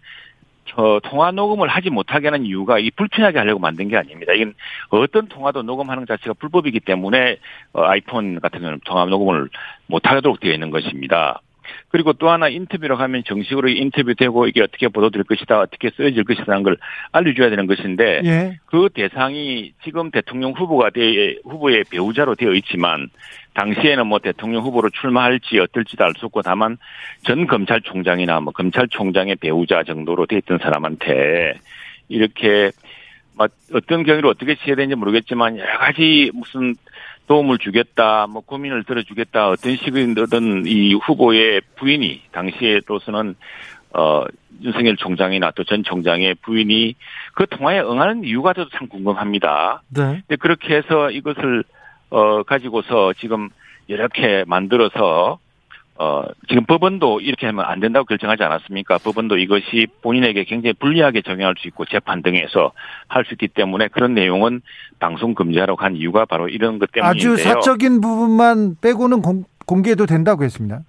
[0.67, 4.33] 저 통화 녹음을 하지 못하게 하는 이유가 이 불편하게 하려고 만든 게 아닙니다.
[4.33, 4.53] 이건
[4.89, 7.37] 어떤 통화도 녹음하는 것 자체가 불법이기 때문에
[7.73, 9.49] 어, 아이폰 같은 경우는 통화 녹음을
[9.87, 11.41] 못하도록 되어 있는 것입니다.
[11.89, 16.77] 그리고 또 하나 인터뷰로 하면 정식으로 인터뷰되고 이게 어떻게 보도될 것이다, 어떻게 쓰여질 것이다는 걸
[17.13, 18.59] 알려줘야 되는 것인데 예.
[18.65, 23.09] 그 대상이 지금 대통령 후보가 되 후보의 배우자로 되어 있지만
[23.53, 26.77] 당시에는 뭐 대통령 후보로 출마할지 어떨지도 알 수 없고 다만
[27.23, 31.53] 전 검찰총장이나 뭐 검찰총장의 배우자 정도로 돼 있던 사람한테
[32.09, 32.71] 이렇게
[33.35, 36.75] 막 어떤 경위로 어떻게 취해야 되는지 모르겠지만 여러 가지 무슨
[37.27, 43.35] 도움을 주겠다, 뭐 고민을 들어주겠다, 어떤 식이든 이 후보의 부인이 당시에로서는
[43.93, 44.23] 어
[44.63, 46.95] 윤석열 총장이나 또 전 총장의 부인이
[47.35, 49.81] 그 통화에 응하는 이유가 저도 참 궁금합니다.
[49.89, 50.23] 네.
[50.27, 51.63] 근데 그렇게 해서 이것을
[52.09, 53.49] 어 가지고서 지금
[53.87, 55.39] 이렇게 만들어서
[55.99, 58.99] 어 지금 법원도 이렇게 하면 안 된다고 결정하지 않았습니까?
[58.99, 62.71] 법원도 이것이 본인에게 굉장히 불리하게 적용할 수 있고 재판 등에서
[63.07, 64.61] 할 수 있기 때문에 그런 내용은
[64.99, 67.33] 방송 금지하라고 한 이유가 바로 이런 것 때문인데요.
[67.33, 70.81] 아주 사적인 부분만 빼고는 공, 공개도 된다고 했습니다.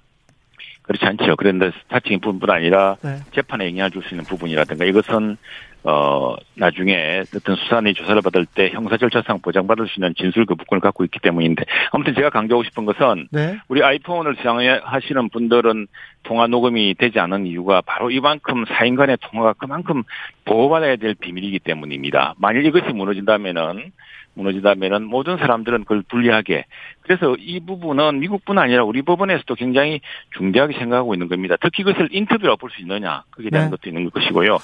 [0.89, 1.37] 그렇지 않죠.
[1.37, 3.17] 그런데 사칭 부분뿐 아니라 네.
[3.35, 5.37] 재판에 영향을 줄 수 있는 부분이라든가 이것은
[5.85, 11.05] 어 나중에 어떤 수사관이 조사를 받을 때 형사 절차상 보장받을 수 있는 진술 거부권을 갖고
[11.05, 13.59] 있기 때문인데 아무튼 제가 강조하고 싶은 것은 네.
[13.69, 15.87] 우리 아이폰을 사용하시는 분들은
[16.23, 20.03] 통화 녹음이 되지 않은 이유가 바로 이만큼 사인 간의 통화가 그만큼
[20.47, 22.35] 보호받아야 될 비밀이기 때문입니다.
[22.39, 23.93] 만일 이것이 무너진다면은
[24.39, 26.65] 무너지다면은 모든 사람들은 그걸 불리하게
[27.03, 30.01] 그래서 이 부분은 미국뿐 아니라 우리 법원에서도 굉장히
[30.37, 31.57] 중대하게 생각하고 있는 겁니다.
[31.61, 33.71] 특히 그것을 인터뷰로 볼수 있느냐 그게 대한 네.
[33.71, 34.59] 것도 있는 것이고요.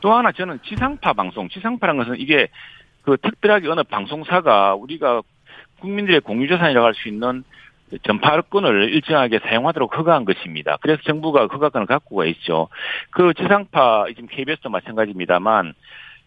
[0.00, 2.48] 또 하나 저는 지상파 방송, 지상파라는 것은 이게
[3.02, 5.22] 그 특별하게 어느 방송사가 우리가
[5.80, 7.44] 국민들의 공유재산이라고 할 수 있는
[8.04, 10.78] 전파권을 일정하게 사용하도록 허가한 것입니다.
[10.80, 12.68] 그래서 정부가 허가권을 갖고 있죠.
[13.10, 15.74] 그 지상파 지금 KBS도 마찬가지입니다만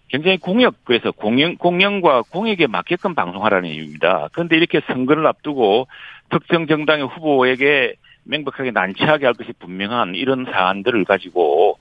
[0.07, 4.29] 굉장히 공역에서 공영, 공영과 공익에 맞게끔 방송하라는 이유입니다.
[4.33, 5.87] 그런데 이렇게 선거를 앞두고
[6.29, 11.77] 특정 정당의 후보에게 명백하게 난처하게 할 것이 분명한 이런 사안들을 가지고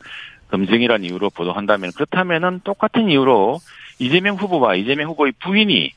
[0.51, 3.59] 검증이라는 이유로 보도한다면 그렇다면은 똑같은 이유로
[3.99, 5.93] 이재명 후보와 이재명 후보의 부인이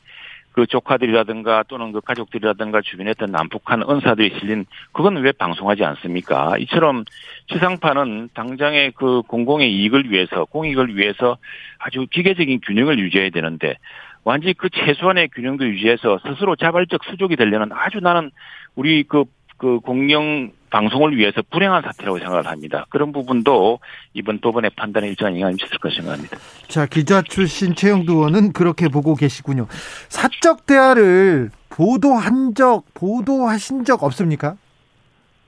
[0.58, 6.56] 그 조카들이라든가 또는 그 가족들이라든가 주변에 있던 남북한 은사들이 실린 그건 왜 방송하지 않습니까?
[6.58, 7.04] 이처럼
[7.46, 11.36] 지상파는 당장의 그 공공의 이익을 위해서 공익을 위해서
[11.78, 13.76] 아주 기계적인 균형을 유지해야 되는데
[14.24, 18.32] 완전히 그 최소한의 균형도 유지해서 스스로 자발적 수족이 되려는 아주 나는
[18.74, 19.26] 우리 그,
[19.58, 22.86] 그 공영 방송을 위해서 불행한 사태라고 생각을 합니다.
[22.90, 23.80] 그런 부분도
[24.14, 26.38] 이번 법원의 판단에 일정한 영향을 미쳤을 것을 생각합니다.
[26.68, 29.66] 자, 기자 출신 최영두 의원은 그렇게 보고 계시군요.
[30.08, 34.56] 사적 대화를 보도한 적, 보도하신 적 없습니까?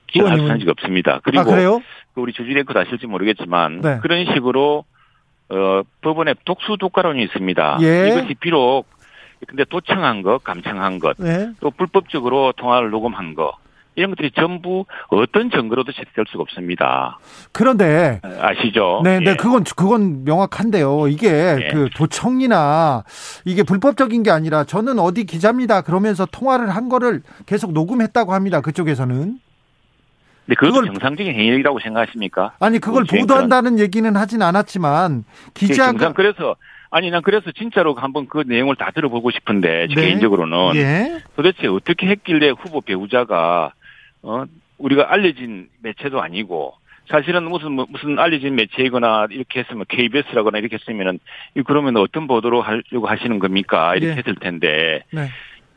[0.09, 1.21] 기억할 적이 없습니다.
[1.23, 1.81] 그리고 아, 그래요?
[2.15, 3.99] 그 우리 주진 앵커도 아실지 모르겠지만 네.
[4.03, 4.85] 그런 식으로
[5.49, 7.79] 어 법원에 독수 독가론이 있습니다.
[7.83, 8.09] 예.
[8.09, 8.85] 이것이 비록
[9.47, 11.53] 근데 도청한 것, 감청한 것, 네.
[11.61, 13.53] 또 불법적으로 통화를 녹음한 것
[13.96, 17.18] 이런 것들이 전부 어떤 증거로도 채택될 수가 없습니다.
[17.53, 19.00] 그런데 아시죠?
[19.05, 19.35] 네, 네, 예.
[19.37, 21.09] 그건 그건 명확한데요.
[21.09, 21.68] 이게 예.
[21.72, 23.05] 그 도청이나
[23.44, 25.83] 이게 불법적인 게 아니라 저는 어디 기자입니다.
[25.83, 28.61] 그러면서 통화를 한 거를 계속 녹음했다고 합니다.
[28.61, 29.38] 그쪽에서는
[30.46, 32.53] 근데 그걸- 정상적인 행위라고 생각하십니까?
[32.61, 36.57] 아니 그걸 그렇지, 보도한다는 얘기는 하진 않았지만 그 기자가 정상 그래서
[36.90, 39.94] 아니 난 그래서 진짜로 한번 그 내용을 다 들어보고 싶은데 네.
[39.94, 43.72] 개인적으로는 예, 도대체 어떻게 했길래 후보 배우자가
[44.23, 44.45] 어
[44.79, 46.75] 우리가 알려진 매체도 아니고
[47.09, 51.19] 사실은 무슨 뭐- 무슨 알려진 매체이거나 이렇게 했으면 KBS라거나 이렇게 했으면은
[51.57, 54.17] 이 그러면 어떤 보도로 하려고 하시는 겁니까 이렇게 예.
[54.17, 55.29] 했을 텐데 네.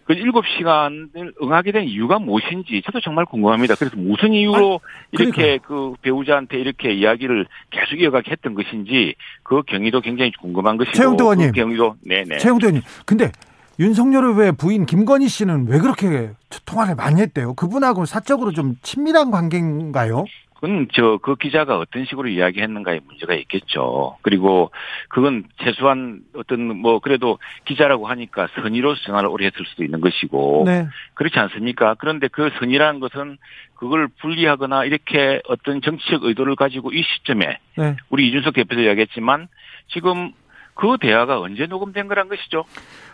[0.06, 1.08] 그 일곱 시간을
[1.42, 3.76] 응하게 된 이유가 무엇인지 저도 정말 궁금합니다.
[3.76, 4.82] 그래서 무슨 이유로
[5.14, 11.24] 이렇게 그 배우자한테 이렇게 이야기를 계속 이어가게 했던 것인지 그 경위도 굉장히 궁금한 것이고 최영도
[11.24, 11.48] 의원님.
[11.48, 12.82] 그 경위도 네네 최영도 의원님.
[13.06, 13.32] 근데
[13.80, 16.32] 윤석열 후보의 부인 김건희 씨는 왜 그렇게
[16.66, 17.54] 통화를 많이 했대요?
[17.56, 20.26] 그분하고 사적으로 좀 친밀한 관계인가요?
[20.64, 24.16] 그건 저 그 기자가 어떤 식으로 이야기했는가에 문제가 있겠죠.
[24.22, 24.72] 그리고
[25.10, 30.88] 그건 최소한 어떤 뭐 그래도 기자라고 하니까 선의로 생활을 오래 했을 수도 있는 것이고 네.
[31.16, 31.96] 그렇지 않습니까?
[31.96, 33.38] 그런데 그 선의라는 것은
[33.76, 37.98] 그걸 분리하거나 이렇게 어떤 정치적 의도를 가지고 이 시점에 네.
[38.10, 39.50] 우리 이준석 대표도 이야기했지만
[39.90, 40.32] 지금
[40.74, 42.66] 그 대화가 언제 녹음된 거란 것이죠.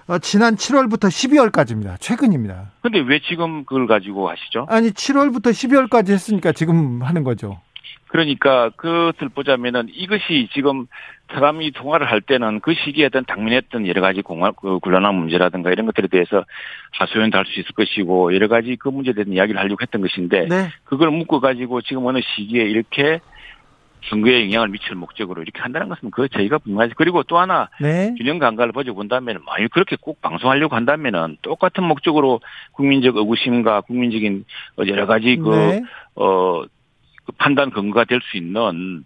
[0.08, 2.00] 어, 지난 7월부터 12월까지입니다.
[2.00, 2.72] 최근입니다.
[2.82, 4.66] 근데 왜 지금 그걸 가지고 하시죠?
[4.70, 7.62] 아니 7월부터 12월까지 했으니까 지금 하는 거죠.
[8.08, 10.88] 그러니까 그것을 보자면은 이것이 지금
[11.32, 15.86] 사람이 통화를 할 때는 그 시기에 어떤 당면했던 여러 가지 공화, 그 곤란한 문제라든가 이런
[15.86, 16.44] 것들에 대해서
[16.94, 20.70] 하소연도 할 수 있을 것이고 여러 가지 그 문제에 대한 이야기를 하려고 했던 것인데 네.
[20.86, 23.20] 그걸 묶어가지고 지금 어느 시기에 이렇게
[24.04, 26.94] 선거에 영향을 미칠 목적으로 이렇게 한다는 것은 그 저희가 분명하지.
[26.96, 28.14] 그리고 또 하나 네.
[28.18, 32.40] 균형 감각을 버져본다면 만약 그렇게 꼭 방송하려고 한다면은 똑같은 목적으로
[32.72, 34.46] 국민적 의구심과 국민적인
[34.88, 35.84] 여러 가지 그 네.
[36.16, 36.64] 어,
[37.26, 39.04] 그 판단 근거가 될 수 있는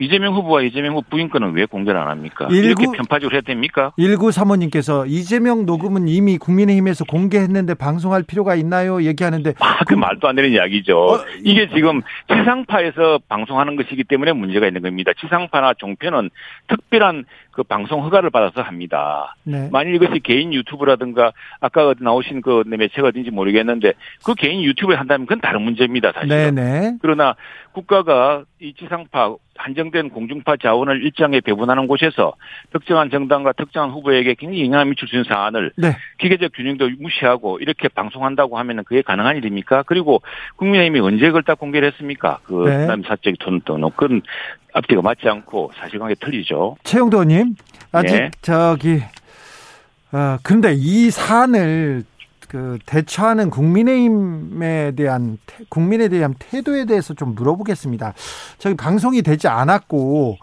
[0.00, 2.46] 이재명 후보와 이재명 후보 부인 건은 왜 공개를 안 합니까?
[2.50, 3.92] 일구- 이렇게 편파적으로 해야 됩니까?
[3.98, 9.02] 1935님께서 이재명 녹음은 이미 국민의힘에서 공개했는데 방송할 필요가 있나요?
[9.02, 10.98] 얘기하는데 아, 그 말도 안 되는 이야기죠.
[10.98, 15.12] 어, 이게 지금 지상파에서 방송하는 것이기 때문에 문제가 있는 겁니다.
[15.20, 16.30] 지상파나 종편은
[16.68, 19.34] 특별한 그 방송 허가를 받아서 합니다.
[19.44, 19.68] 네.
[19.72, 23.92] 만일 이것이 개인 유튜브라든가 아까 나오신 그 매체가 어딘지 모르겠는데
[24.24, 26.12] 그 개인 유튜브에 한다면 그건 다른 문제입니다.
[26.12, 26.54] 사실은.
[26.54, 26.96] 네네.
[27.00, 27.34] 그러나
[27.72, 32.34] 국가가 이 지상파 한정된 공중파 자원을 일정에 배분하는 곳에서
[32.72, 35.96] 특정한 정당과 특정한 후보에게 굉장히 영향을 미칠 수 있는 사안을 네.
[36.18, 39.84] 기계적 균형도 무시하고 이렇게 방송한다고 하면은 그게 가능한 일입니까?
[39.86, 40.22] 그리고
[40.56, 42.38] 국민의힘이 언제 그걸 다 공개를 했습니까?
[42.44, 42.86] 그 네.
[42.86, 44.22] 남 사적 돈 등록 그건
[44.72, 46.76] 앞뒤가 맞지 않고 사실관계 틀리죠.
[46.84, 47.18] 최영도
[47.50, 47.56] 의원님,
[47.92, 48.30] 아직 네.
[48.42, 49.02] 저기,
[50.12, 52.04] 어, 근데 이 사안을
[52.48, 58.12] 그 대처하는 국민의힘에 대한 태- 국민에 대한 태도에 대해서 좀 물어보겠습니다.
[58.58, 60.36] 저기 방송이 되지 않았고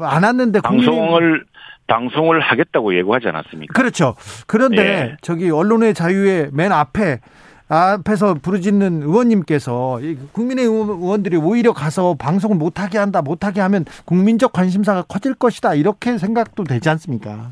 [0.00, 1.44] 안 왔는데 방송을
[1.88, 3.72] 방송을 하겠다고 예고하지 않았습니까?
[3.74, 4.16] 그렇죠.
[4.46, 5.16] 그런데 네.
[5.20, 7.20] 저기 언론의 자유의 맨 앞에
[7.68, 15.02] 앞에서 부르짖는 의원님께서 이 국민의 의원들이 오히려 가서 방송을 못하게 한다, 못하게 하면 국민적 관심사가
[15.02, 17.50] 커질 것이다 이렇게 생각도 되지 않습니까?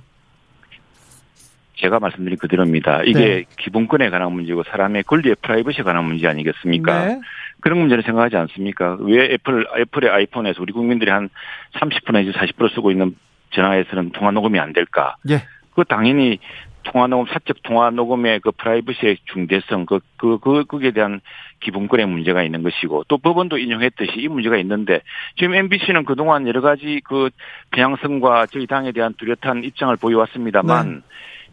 [1.77, 3.03] 제가 말씀드린 그대로입니다.
[3.03, 3.45] 이게 네.
[3.59, 7.07] 기본권에 관한 문제고 사람의 권리의 프라이버시에 관한 문제 아니겠습니까?
[7.07, 7.21] 네.
[7.61, 8.97] 그런 문제를 생각하지 않습니까?
[9.01, 11.29] 왜 애플, 애플의 아이폰에서 우리 국민들이 한
[11.75, 13.17] 30% 내지 40% 쓰고 있는
[13.51, 15.17] 전화에서는 통화 녹음이 안 될까?
[15.29, 15.43] 예.
[15.75, 16.39] 그 당연히
[16.85, 21.21] 통화 녹음, 사적 통화 녹음의 그 프라이버시의 중대성, 그, 그, 그, 그에 대한
[21.61, 25.01] 기본권의 문제가 있는 것이고 또 법원도 인용했듯이 이 문제가 있는데
[25.37, 27.31] 지금 MBC는 그동안 여러 가지 그
[27.71, 31.03] 편향성과 저희 당에 대한 뚜렷한 입장을 보여왔습니다만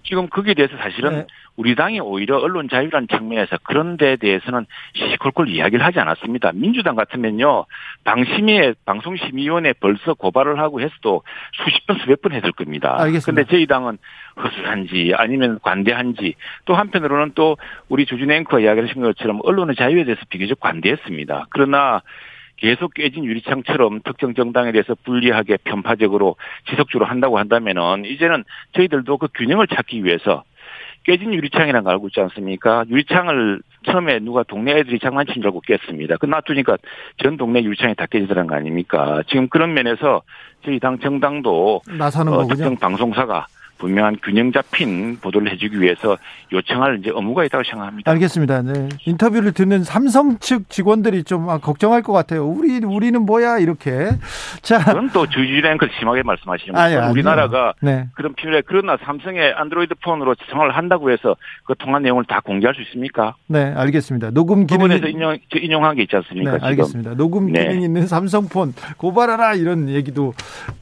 [0.03, 1.27] 지금 거기에 대해서 사실은 네.
[1.55, 6.51] 우리 당이 오히려 언론 자유라는 측면에서 그런 데에 대해서는 시시콜콜 이야기를 하지 않았습니다.
[6.53, 7.65] 민주당 같으면요,
[8.03, 12.95] 방심위에, 방송심의위원회 벌써 고발을 하고 했어도 수십 번, 수백 번 했을 겁니다.
[12.99, 13.25] 알겠습니다.
[13.25, 13.97] 근데 저희 당은
[14.41, 16.35] 허술한지 아니면 관대한지
[16.65, 17.57] 또 한편으로는 또
[17.89, 21.47] 우리 주진 앵커가 이야기하신 것처럼 언론의 자유에 대해서 비교적 관대했습니다.
[21.49, 22.01] 그러나
[22.61, 26.35] 계속 깨진 유리창처럼 특정 정당에 대해서 불리하게 편파적으로
[26.69, 28.43] 지속적으로 한다고 한다면은 이제는
[28.73, 30.43] 저희들도 그 균형을 찾기 위해서
[31.03, 32.85] 깨진 유리창이라는 걸 알고 있지 않습니까?
[32.87, 36.17] 유리창을 처음에 누가 동네 애들이 장난친 줄 알고 깼습니다.
[36.17, 36.77] 그 놔두니까
[37.17, 39.23] 전 동네 유리창이 다 깨지더란 거 아닙니까?
[39.27, 40.21] 지금 그런 면에서
[40.63, 42.45] 저희 당 정당도 나서는 어.
[42.45, 43.47] 특정 방송사가
[43.81, 46.15] 분명한 균형 잡힌 보도를 해주기 위해서
[46.53, 48.09] 요청할 이제 의무가 있다고 생각합니다.
[48.11, 48.61] 알겠습니다.
[48.61, 48.89] 네.
[49.05, 52.45] 인터뷰를 듣는 삼성 측 직원들이 좀 아, 걱정할 것 같아요.
[52.45, 54.09] 우리 우리는 뭐야 이렇게.
[54.61, 57.11] 자, 그건 또 주주랭 그 심하게 말씀하시는 거죠.
[57.11, 58.07] 우리나라가 네.
[58.13, 58.61] 그런 필요해.
[58.67, 63.35] 그러나 삼성의 안드로이드 폰으로 전화를 한다고 해서 그 통화 내용을 다 공개할 수 있습니까?
[63.47, 64.29] 네, 알겠습니다.
[64.31, 66.51] 녹음 기능 부분에서 인용, 저 인용한 게 있지 않습니까?
[66.51, 66.67] 네, 지금.
[66.67, 67.15] 알겠습니다.
[67.15, 67.63] 녹음 네.
[67.67, 70.33] 기능 있는 삼성폰 고발하라 이런 얘기도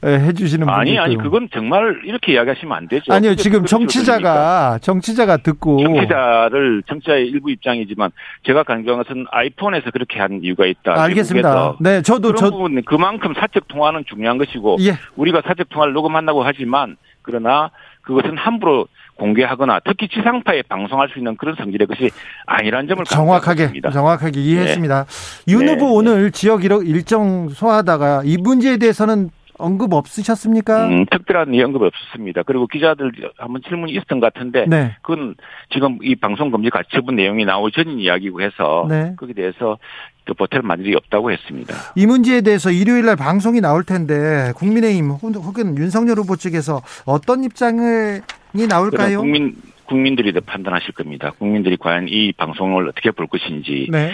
[0.04, 1.16] 에, 해주시는 분도 아니, 아니.
[1.16, 3.12] 그건 정말 이렇게 이야기하시면 안 되죠.
[3.12, 8.10] 아니요, 지금 정치자가 정치자가 듣고 정치자를 정치자의 일부 입장이지만
[8.44, 11.00] 제가 강조한 것은 아이폰에서 그렇게 한 이유가 있다.
[11.02, 11.76] 알겠습니다.
[11.80, 16.96] 네, 저도 저 부분 그만큼 사적 통화는 중요한 것이고 예, 우리가 사적 통화를 녹음한다고 하지만
[17.22, 17.70] 그러나
[18.02, 22.10] 그것은 함부로 공개하거나 특히 지상파에 방송할 수 있는 그런 성질의 것이
[22.46, 23.90] 아니라는 점을 정확하게 강조합니다.
[23.90, 25.06] 정확하게 이해했습니다.
[25.48, 26.10] 윤 네, 후보 네.
[26.12, 29.28] 오늘 지역 일- 일정 소화하다가 이 문제에 대해서는
[29.60, 30.88] 언급 없으셨습니까?
[30.88, 32.42] 음, 특별한 언급이 없었습니다.
[32.44, 35.34] 그리고 기자들 한번 질문이 있었던 것 같은데 네, 그건
[35.72, 39.14] 지금 이 방송 금지 가처분 내용이 나오기 전 이야기고 해서 네.
[39.16, 39.78] 거기에 대해서
[40.24, 41.74] 그 보태를 만들 일이 없다고 했습니다.
[41.96, 48.20] 이 문제에 대해서 일요일 날 방송이 나올 텐데 국민의힘 혹은 윤석열 후보 측에서 어떤 입장이
[48.68, 49.20] 나올까요?
[49.20, 49.56] 국민
[49.90, 51.32] 국민들이 더 판단하실 겁니다.
[51.36, 54.12] 국민들이 과연 이 방송을 어떻게 볼 것인지, 네,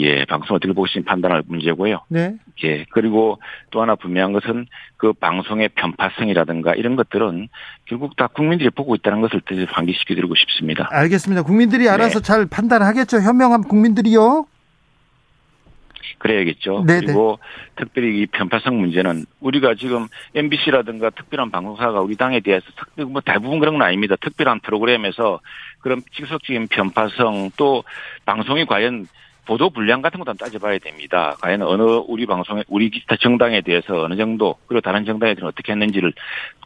[0.00, 2.00] 예, 방송 어떻게 볼 것인지 판단할 문제고요.
[2.08, 2.34] 네,
[2.64, 3.38] 예, 그리고
[3.70, 7.48] 또 하나 분명한 것은 그 방송의 편파성이라든가 이런 것들은
[7.84, 10.88] 결국 다 국민들이 보고 있다는 것을 더 환기시켜드리고 싶습니다.
[10.90, 11.42] 알겠습니다.
[11.42, 11.90] 국민들이 네.
[11.90, 13.20] 알아서 잘 판단하겠죠.
[13.20, 14.46] 현명한 국민들이요.
[16.18, 16.84] 그래야겠죠.
[16.86, 17.06] 네네.
[17.06, 17.38] 그리고
[17.76, 23.58] 특별히 이 편파성 문제는 우리가 지금 MBC라든가 특별한 방송사가 우리 당에 대해서 특, 뭐 대부분
[23.58, 24.16] 그런 건 아닙니다.
[24.20, 25.40] 특별한 프로그램에서
[25.80, 27.84] 그런 직접적인 편파성 또
[28.26, 29.06] 방송이 과연
[29.50, 31.34] 보도 분량 같은 것도 한번 따져봐야 됩니다.
[31.40, 35.72] 과연 어느 우리 방송에 우리 기타 정당에 대해서 어느 정도 그리고 다른 정당에 대해서 어떻게
[35.72, 36.12] 했는지를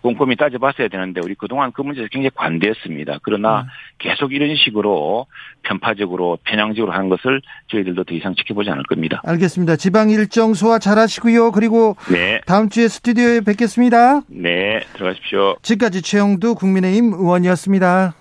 [0.02, 3.20] 꼼꼼히 따져봤어야 되는데 우리 그동안 그 문제에서 굉장히 관대했습니다.
[3.22, 3.66] 그러나 음.
[3.96, 5.24] 계속 이런 식으로
[5.62, 9.22] 편파적으로 편향적으로 하는 것을 저희들도 더 이상 지켜보지 않을 겁니다.
[9.24, 9.76] 알겠습니다.
[9.76, 11.52] 지방 일정 소화 잘하시고요.
[11.52, 14.20] 그리고 네, 다음 주에 스튜디오에 뵙겠습니다.
[14.28, 15.56] 네, 들어가십시오.
[15.62, 18.12] 지금까지 최영두 국민의힘 의원이었습니다.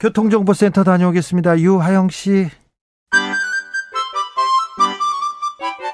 [0.00, 1.60] 교통정보센터 다녀오겠습니다.
[1.60, 2.50] 유하영 씨.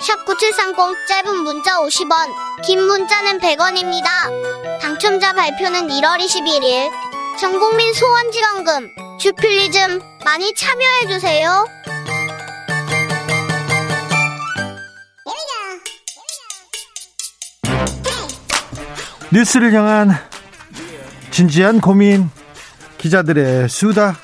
[0.00, 4.80] 샵9730 짧은 문자 50원, 긴 문자는 100원입니다.
[4.80, 6.90] 당첨자 발표는 1월 21일.
[7.38, 11.66] 전국민 소원지원금, 주필리즘 많이 참여해주세요.
[19.32, 20.10] 뉴스를 향한
[21.30, 22.30] 진지한 고민
[22.98, 24.18] 기자들의 수다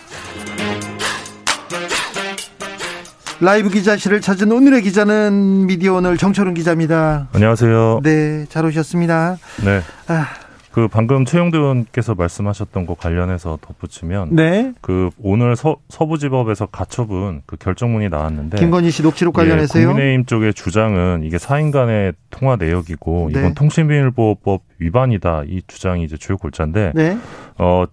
[3.40, 7.29] 라이브 기자실을 찾은 오늘의 기자는 미디어 오늘 정철은 기자입니다.
[7.35, 8.01] 안녕하세요.
[8.03, 9.37] 네, 잘 오셨습니다.
[9.62, 9.81] 네.
[10.09, 10.27] 아,
[10.72, 17.57] 그 방금 최영도 의원께서 말씀하셨던 거 관련해서 덧붙이면 네, 그 오늘 서, 서부지법에서 가처분 그
[17.57, 19.88] 결정문이 나왔는데 김건희 씨 녹취록 예, 관련해서요.
[19.88, 23.40] 국민의힘 쪽의 주장은 이게 사인 간의 통화 내역이고 네.
[23.40, 27.18] 이건 통신비밀보호법 위반이다 이 주장이 이제 주요 골자인데 네,
[27.59, 27.85] 어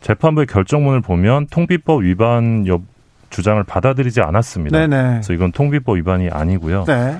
[0.00, 2.80] 재판부의 결정문을 보면 통비법 위반 여,
[3.32, 4.78] 주장을 받아들이지 않았습니다.
[4.78, 6.84] 네, 네, 그래서 이건 통비법 위반이 아니고요.
[6.86, 7.16] 네,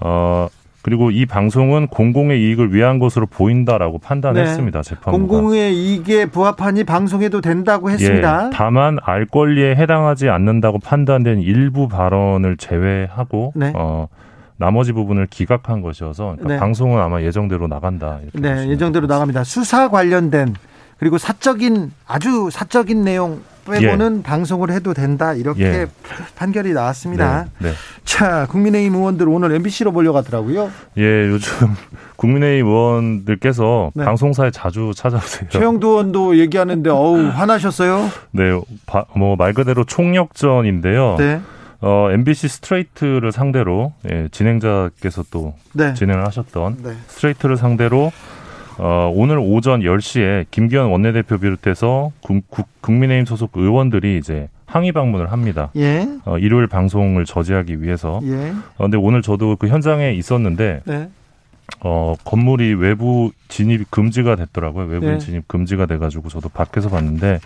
[0.00, 0.48] 어
[0.82, 4.82] 그리고 이 방송은 공공의 이익을 위한 것으로 보인다라고 판단했습니다.
[4.82, 5.10] 재판부가.
[5.10, 5.18] 네.
[5.18, 8.46] 공공의 이익에 부합하니 방송해도 된다고 했습니다.
[8.46, 13.72] 예, 다만 알 권리에 해당하지 않는다고 판단된 일부 발언을 제외하고 네.
[13.74, 14.06] 어
[14.58, 16.56] 나머지 부분을 기각한 것이어서 그러니까 네.
[16.58, 18.20] 방송은 아마 예정대로 나간다.
[18.34, 19.42] 네, 예정대로 나갑니다.
[19.42, 20.54] 수사 관련된
[20.98, 25.86] 그리고 사적인 아주 사적인 내용 빼고는 방송을 해도 된다 이렇게 예.
[26.36, 27.46] 판결이 나왔습니다.
[27.58, 27.74] 네, 네.
[28.04, 30.70] 자, 국민의힘 의원들 오늘 MBC로 몰려가더라고요.
[30.98, 31.50] 예, 요즘
[32.14, 34.04] 국민의힘 의원들께서 네.
[34.04, 35.48] 방송사에 자주 찾아오세요.
[35.50, 38.08] 최형두 의원도 얘기하는데 어우 화나셨어요?
[38.30, 38.52] 네,
[39.16, 41.16] 뭐 말 그대로 총력전인데요.
[41.18, 41.40] 네,
[41.80, 48.12] 어, MBC 스트레이트를 상대로 예, 진행자께서 또 네, 진행을 하셨던 네, 스트레이트를 상대로
[48.78, 52.44] 어, 오늘 오전 10시에 김기현 원내대표 비롯해서 국,
[52.88, 55.70] 민의힘 소속 의원들이 이제 항의 방문을 합니다.
[55.76, 58.20] 예, 어, 일요일 방송을 저지하기 위해서.
[58.24, 61.08] 예, 어, 근데 오늘 저도 그 현장에 있었는데 네,
[61.80, 64.86] 어, 건물이 외부 진입이 금지가 됐더라고요.
[64.86, 65.18] 외부인 네.
[65.18, 67.40] 진입 금지가 돼가지고 저도 밖에서 봤는데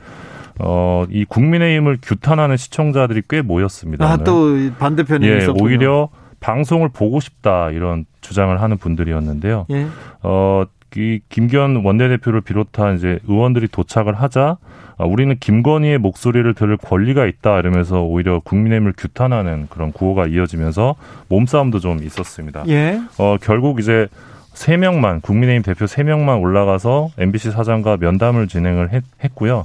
[0.58, 4.04] 어, 이 국민의힘을 규탄하는 시청자들이 꽤 모였습니다.
[4.06, 4.20] 오늘.
[4.20, 5.64] 아또 반대편에 예, 있었군요.
[5.64, 6.08] 오히려
[6.40, 9.66] 방송을 보고 싶다 이런 주장을 하는 분들이었는데요.
[9.70, 9.86] 예,
[10.22, 10.64] 어,
[10.96, 14.56] 이 김기현 원내대표를 비롯한 이제 의원들이 도착을 하자
[14.98, 20.94] 아, 우리는 김건희의 목소리를 들을 권리가 있다 이러면서 오히려 국민의힘을 규탄하는 그런 구호가 이어지면서
[21.28, 22.64] 몸싸움도 좀 있었습니다.
[22.68, 24.08] 예, 어, 결국 이제
[24.52, 29.64] 세 명만 국민의힘 대표 세 명만 올라가서 MBC 사장과 면담을 진행을 했, 했고요.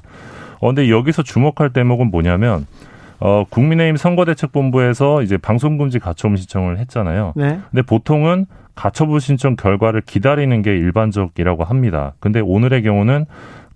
[0.60, 2.66] 어, 근데 여기서 주목할 대목은 뭐냐면
[3.20, 7.34] 어, 국민의힘 선거대책본부에서 이제 방송금지 가처분 신청을 했잖아요.
[7.36, 12.14] 네, 근데 보통은 가처분 신청 결과를 기다리는 게 일반적이라고 합니다.
[12.20, 13.26] 근데 오늘의 경우는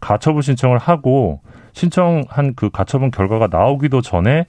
[0.01, 1.39] 가처분 신청을 하고
[1.73, 4.45] 신청한 그 가처분 결과가 나오기도 전에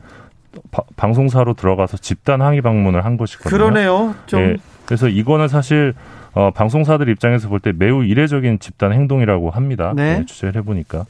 [0.72, 3.50] 바- 방송사로 들어가서 집단 항의 방문을 한 것이거든요.
[3.50, 4.14] 그러네요.
[4.26, 5.94] 좀 예, 그래서 이거는 사실
[6.32, 9.92] 어, 방송사들 입장에서 볼 때 매우 이례적인 집단 행동이라고 합니다.
[9.94, 10.18] 네.
[10.20, 11.04] 예, 취재를 해보니까.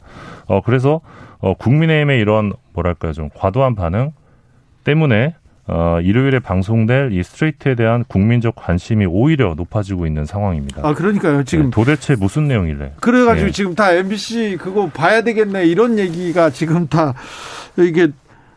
[0.47, 1.01] 어, 그래서
[1.41, 4.13] 어, 국민의힘의 이런 뭐랄까요 좀 과도한 반응
[4.85, 5.35] 때문에
[5.67, 10.87] 어, 일요일에 방송될 이 스트레이트에 대한 국민적 관심이 오히려 높아지고 있는 상황입니다.
[10.87, 11.45] 아 그러니까요.
[11.45, 12.95] 지금 네, 도대체 무슨 내용일래?
[13.01, 13.53] 그래가지고 예.
[13.53, 17.15] 지금 다 MBC 그거 봐야 되겠네 이런 얘기가 지금 다
[17.79, 18.09] 이게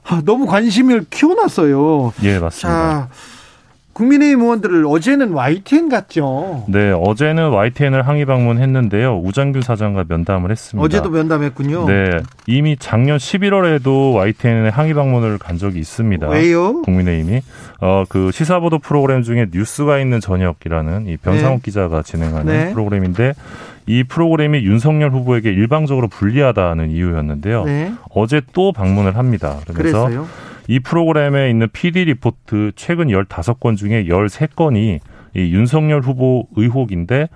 [0.06, 2.14] 아, 너무 관심을 키워놨어요.
[2.24, 2.80] 예, 맞습니다.
[2.80, 3.10] 자,
[3.94, 6.66] 국민의힘 의원들을 어제는 YTN 갔죠.
[6.68, 9.20] 네, 어제는 YTN을 항의 방문했는데요.
[9.20, 10.84] 우장균 사장과 면담을 했습니다.
[10.84, 11.86] 어제도 면담했군요.
[11.86, 12.10] 네,
[12.48, 16.28] 이미 작년 11월에도 YTN에 항의 방문을 간 적이 있습니다.
[16.28, 16.82] 왜요?
[16.82, 17.42] 국민의힘이
[17.82, 21.62] 어 그 시사보도 프로그램 중에 뉴스가 있는 저녁이라는 이 변상욱 네.
[21.64, 22.72] 기자가 진행하는 네.
[22.74, 23.34] 프로그램인데
[23.88, 27.66] 이 프로그램이 윤석열 후보에게 일방적으로 불리하다는 이유였는데요.
[27.66, 29.58] 네, 어제 또 방문을 합니다.
[29.74, 30.28] 그래서 그랬어요.
[30.68, 35.00] 이 프로그램에 있는 PD 리포트 최근 15건 중에 13건이
[35.36, 37.28] 이 윤석열 후보 의혹인데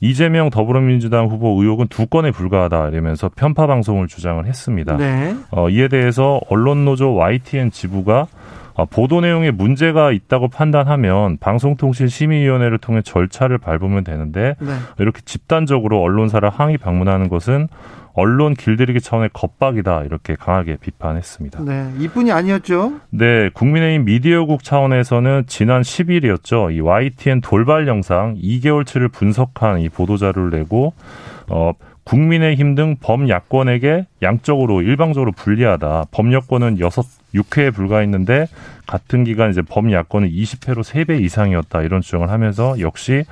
[0.00, 4.96] 이재명 더불어민주당 후보 의혹은 두 건에 불과하다 이러면서 편파 방송을 주장을 했습니다.
[4.96, 8.26] 네, 어, 이에 대해서 언론노조 YTN 지부가
[8.74, 14.72] 어, 보도 내용에 문제가 있다고 판단하면 방송통신심의위원회를 통해 절차를 밟으면 되는데 네.
[14.98, 17.68] 이렇게 집단적으로 언론사를 항의 방문하는 것은
[18.14, 21.62] 언론 길들이기 차원의 겁박이다 이렇게 강하게 비판했습니다.
[21.64, 23.00] 네, 이뿐이 아니었죠.
[23.10, 26.74] 네, 국민의힘 미디어국 차원에서는 지난 10일이었죠.
[26.74, 30.94] 이 YTN 돌발 영상 2개월치를 분석한 이 보도 자료를 내고
[31.48, 31.72] 어
[32.04, 36.06] 국민의힘 등 범야권에게 양적으로 일방적으로 불리하다.
[36.10, 38.46] 범여권은 여섯 6회에 불과했는데
[38.86, 43.24] 같은 기간 이제 범야권은 20회로 3배 이상이었다 이런 주장을 하면서 역시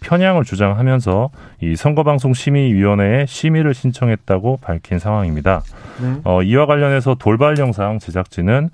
[0.00, 1.30] 편향을 주장하면서
[1.62, 5.62] 이 선거방송 심의위원회에 심의를 신청했다고 밝힌 상황입니다.
[6.00, 6.20] 네.
[6.24, 8.70] 어, 이와 관련해서 돌발 영상 제작진은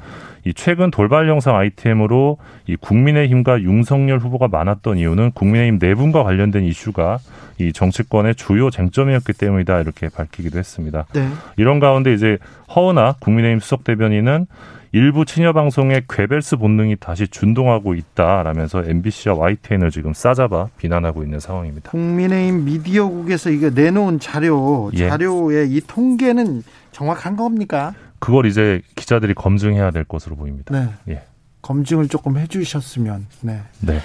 [0.46, 7.18] 이 최근 돌발 영상 아이템으로 이 국민의힘과 윤석열 후보가 많았던 이유는 국민의힘 내분과 관련된 이슈가
[7.58, 11.06] 이 정치권의 주요 쟁점이었기 때문이다 이렇게 밝히기도 했습니다.
[11.14, 11.28] 네.
[11.56, 12.38] 이런 가운데 이제
[12.74, 14.46] 허은아 국민의힘 수석 대변인은
[14.95, 21.90] 일부 친여 방송의 괴벨스 본능이 다시 준동하고 있다라면서 MBC와 YTN을 지금 싸잡아 비난하고 있는 상황입니다.
[21.90, 25.09] 국민의힘 미디어국에서 이게 내놓은 자료 예.
[25.09, 27.92] 자료의 이 통계는 정확한 겁니까?
[28.20, 30.72] 그걸 이제 기자들이 검증해야 될 것으로 보입니다.
[30.78, 30.88] 네.
[31.09, 31.22] 예.
[31.62, 33.26] 검증을 조금 해주셨으면.
[33.40, 33.62] 네.
[33.80, 33.99] 네.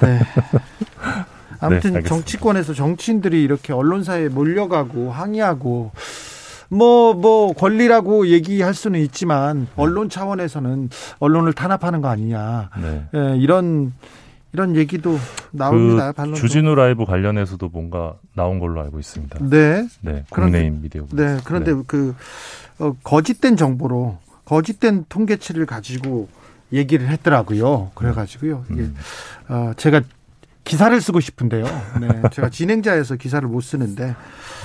[0.00, 0.20] 네.
[1.60, 5.92] 아무튼 네, 정치권에서 정치인들이 이렇게 언론사에 몰려가고 항의하고
[6.72, 12.70] 뭐, 뭐, 권리라고 얘기할 수는 있지만, 언론 차원에서는 언론을 탄압하는 거 아니냐.
[12.80, 13.04] 네.
[13.14, 13.92] 예, 이런,
[14.54, 15.18] 이런 얘기도
[15.50, 16.12] 나옵니다.
[16.12, 19.38] 그 주진우 라이브 관련해서도 뭔가 나온 걸로 알고 있습니다.
[19.50, 19.86] 네.
[20.00, 20.24] 네.
[20.30, 21.04] 국민의힘 미디어.
[21.12, 21.36] 네.
[21.44, 21.82] 그런데 네.
[21.86, 22.14] 그,
[22.78, 24.16] 어, 거짓된 정보로,
[24.46, 26.28] 거짓된 통계치를 가지고
[26.72, 27.90] 얘기를 했더라고요.
[27.94, 28.64] 그래가지고요.
[28.70, 28.94] 음.
[29.50, 29.54] 예.
[29.54, 30.00] 어, 제가
[30.64, 31.64] 기사를 쓰고 싶은데요.
[32.00, 34.14] 네, 제가 진행자여서 기사를 못 쓰는데,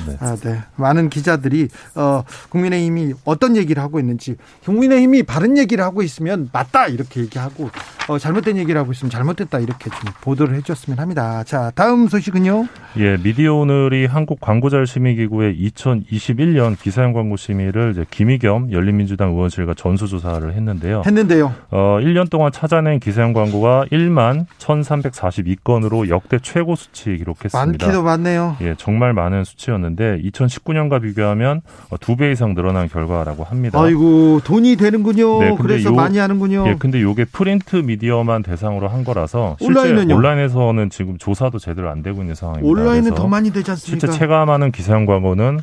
[0.07, 0.17] 네.
[0.19, 0.59] 아, 네.
[0.75, 7.21] 많은 기자들이 어, 국민의힘이 어떤 얘기를 하고 있는지, 국민의힘이 바른 얘기를 하고 있으면 맞다 이렇게
[7.21, 7.71] 얘기하고,
[8.07, 11.43] 어, 잘못된 얘기를 하고 있으면 잘못됐다 이렇게 좀 보도를 해줬으면 합니다.
[11.43, 12.67] 자, 다음 소식은요.
[12.97, 20.53] 예, 미디어 오늘이 한국 광고자 심의기구의 2021년 기사형 광고 심의를 이제 김희겸 열린민주당 의원실과 전수조사를
[20.53, 21.01] 했는데요.
[21.05, 21.53] 했는데요.
[21.71, 27.65] 어, 1년 동안 찾아낸 기사형 광고가 1만 1,342건 기준으로 역대 최고 수치 기록했습니다.
[27.65, 28.57] 많기도 많네요.
[28.61, 31.61] 예, 정말 많은 수치였는데 2019년과 비교하면
[31.99, 33.79] 두 배 이상 늘어난 결과라고 합니다.
[33.79, 35.39] 아이고 돈이 되는군요.
[35.39, 36.65] 네, 그래서 요, 많이 하는군요.
[36.67, 40.15] 예, 근데 이게 프린트 미디어만 대상으로 한 거라서 온라인은요?
[40.15, 42.67] 온라인에서는 지금 조사도 제대로 안 되고 있는 상황입니다.
[42.81, 44.07] 온라인은 더 많이 되지 않습니까?
[44.07, 45.59] 실제 체감하는 기사형 광고는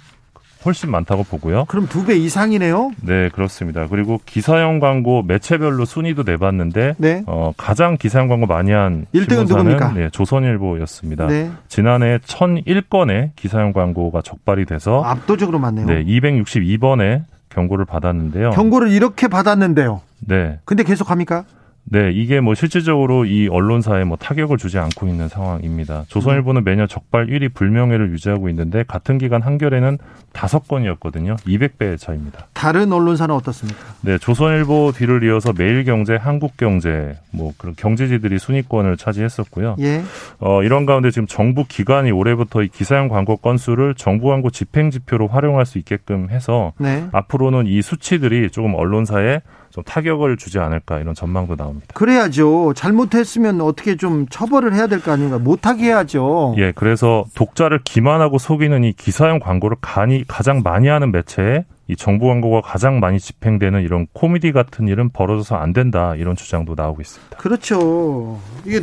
[0.64, 1.64] 훨씬 많다고 보고요.
[1.66, 2.92] 그럼 두 배 이상이네요?
[3.02, 3.86] 네, 그렇습니다.
[3.88, 7.22] 그리고 기사형 광고 매체별로 순위도 내봤는데 네.
[7.26, 9.92] 어, 가장 기사형 광고 많이 한 1등은 누굽니까?
[9.94, 11.26] 네, 조선일보였습니다.
[11.26, 11.50] 네.
[11.68, 15.86] 지난해 1001건의 기사형 광고가 적발이 돼서 압도적으로 많네요.
[15.86, 18.50] 네, 262번의 경고를 받았는데요.
[18.50, 20.00] 경고를 이렇게 받았는데요.
[20.26, 20.58] 네.
[20.64, 21.44] 근데 계속 합니까?
[21.86, 26.04] 네, 이게 뭐 실질적으로 이 언론사에 뭐 타격을 주지 않고 있는 상황입니다.
[26.08, 29.98] 조선일보는 매년 적발 1위 불명예를 유지하고 있는데 같은 기간 한겨레는
[30.32, 31.36] 다섯 건이었거든요.
[31.36, 32.46] 200배 차입니다.
[32.54, 33.78] 다른 언론사는 어떻습니까?
[34.00, 39.76] 네, 조선일보 뒤를 이어서 매일경제, 한국경제 뭐 그런 경제지들이 순위권을 차지했었고요.
[39.80, 40.02] 예.
[40.40, 45.28] 어, 이런 가운데 지금 정부 기관이 올해부터 이 기사형 광고 건수를 정부 광고 집행 지표로
[45.28, 47.06] 활용할 수 있게끔 해서 네.
[47.12, 49.40] 앞으로는 이 수치들이 조금 언론사에
[49.74, 51.88] 좀 타격을 주지 않을까 이런 전망도 나옵니다.
[51.94, 52.74] 그래야죠.
[52.76, 55.38] 잘못했으면 어떻게 좀 처벌을 해야 될 거 아닌가.
[55.38, 56.54] 못하게 해야죠.
[56.58, 62.28] 예, 그래서 독자를 기만하고 속이는 이 기사형 광고를 간이 가장 많이 하는 매체에 이 정부
[62.28, 67.36] 광고가 가장 많이 집행되는 이런 코미디 같은 일은 벌어져서 안 된다 이런 주장도 나오고 있습니다.
[67.36, 68.38] 그렇죠.
[68.64, 68.82] 이게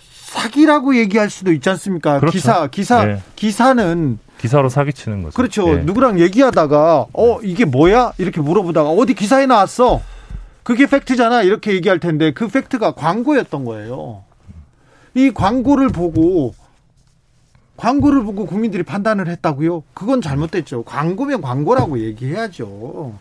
[0.00, 2.18] 사기라고 얘기할 수도 있지 않습니까?
[2.18, 2.32] 그렇죠.
[2.36, 3.18] 기사 기사 네.
[3.36, 5.34] 기사는 기사로 사기치는 거죠.
[5.36, 5.66] 그렇죠.
[5.66, 5.84] 네.
[5.84, 10.00] 누구랑 얘기하다가 어 이게 뭐야 이렇게 물어보다가 어디 기사에 나왔어.
[10.64, 14.24] 그게 팩트잖아 이렇게 얘기할 텐데 그 팩트가 광고였던 거예요.
[15.14, 16.54] 이 광고를 보고
[17.76, 19.84] 광고를 보고 국민들이 판단을 했다고요?
[19.94, 20.82] 그건 잘못됐죠.
[20.82, 23.14] 광고면 광고라고 얘기해야죠.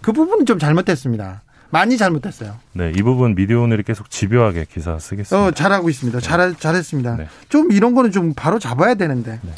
[0.00, 1.42] 그 부분은 좀 잘못됐습니다.
[1.70, 2.54] 많이 잘못됐어요.
[2.72, 5.48] 네, 이 부분 미디어 오늘이 계속 집요하게 기사 쓰겠습니다.
[5.48, 6.20] 어, 잘하고 있습니다.
[6.20, 7.16] 잘 잘했습니다.
[7.16, 7.28] 네.
[7.48, 9.40] 좀 이런 거는 좀 바로 잡아야 되는데.
[9.42, 9.52] 네.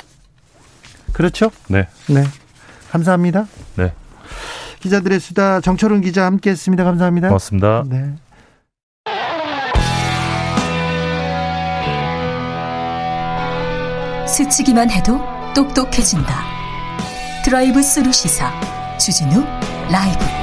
[1.12, 1.50] 그렇죠?
[1.68, 1.88] 네.
[2.08, 2.24] 네.
[2.90, 3.46] 감사합니다.
[3.76, 3.92] 네.
[4.80, 6.84] 기자들의 수다 정철훈 기자 함께했습니다.
[6.84, 7.28] 감사합니다.
[7.28, 7.84] 고맙습니다.
[7.86, 8.14] 네.
[14.26, 15.20] 스치기만 해도
[15.54, 16.44] 똑똑해진다.
[17.44, 18.50] 드라이브 스루 시사
[18.98, 19.44] 주진우
[19.90, 20.39] 라이브.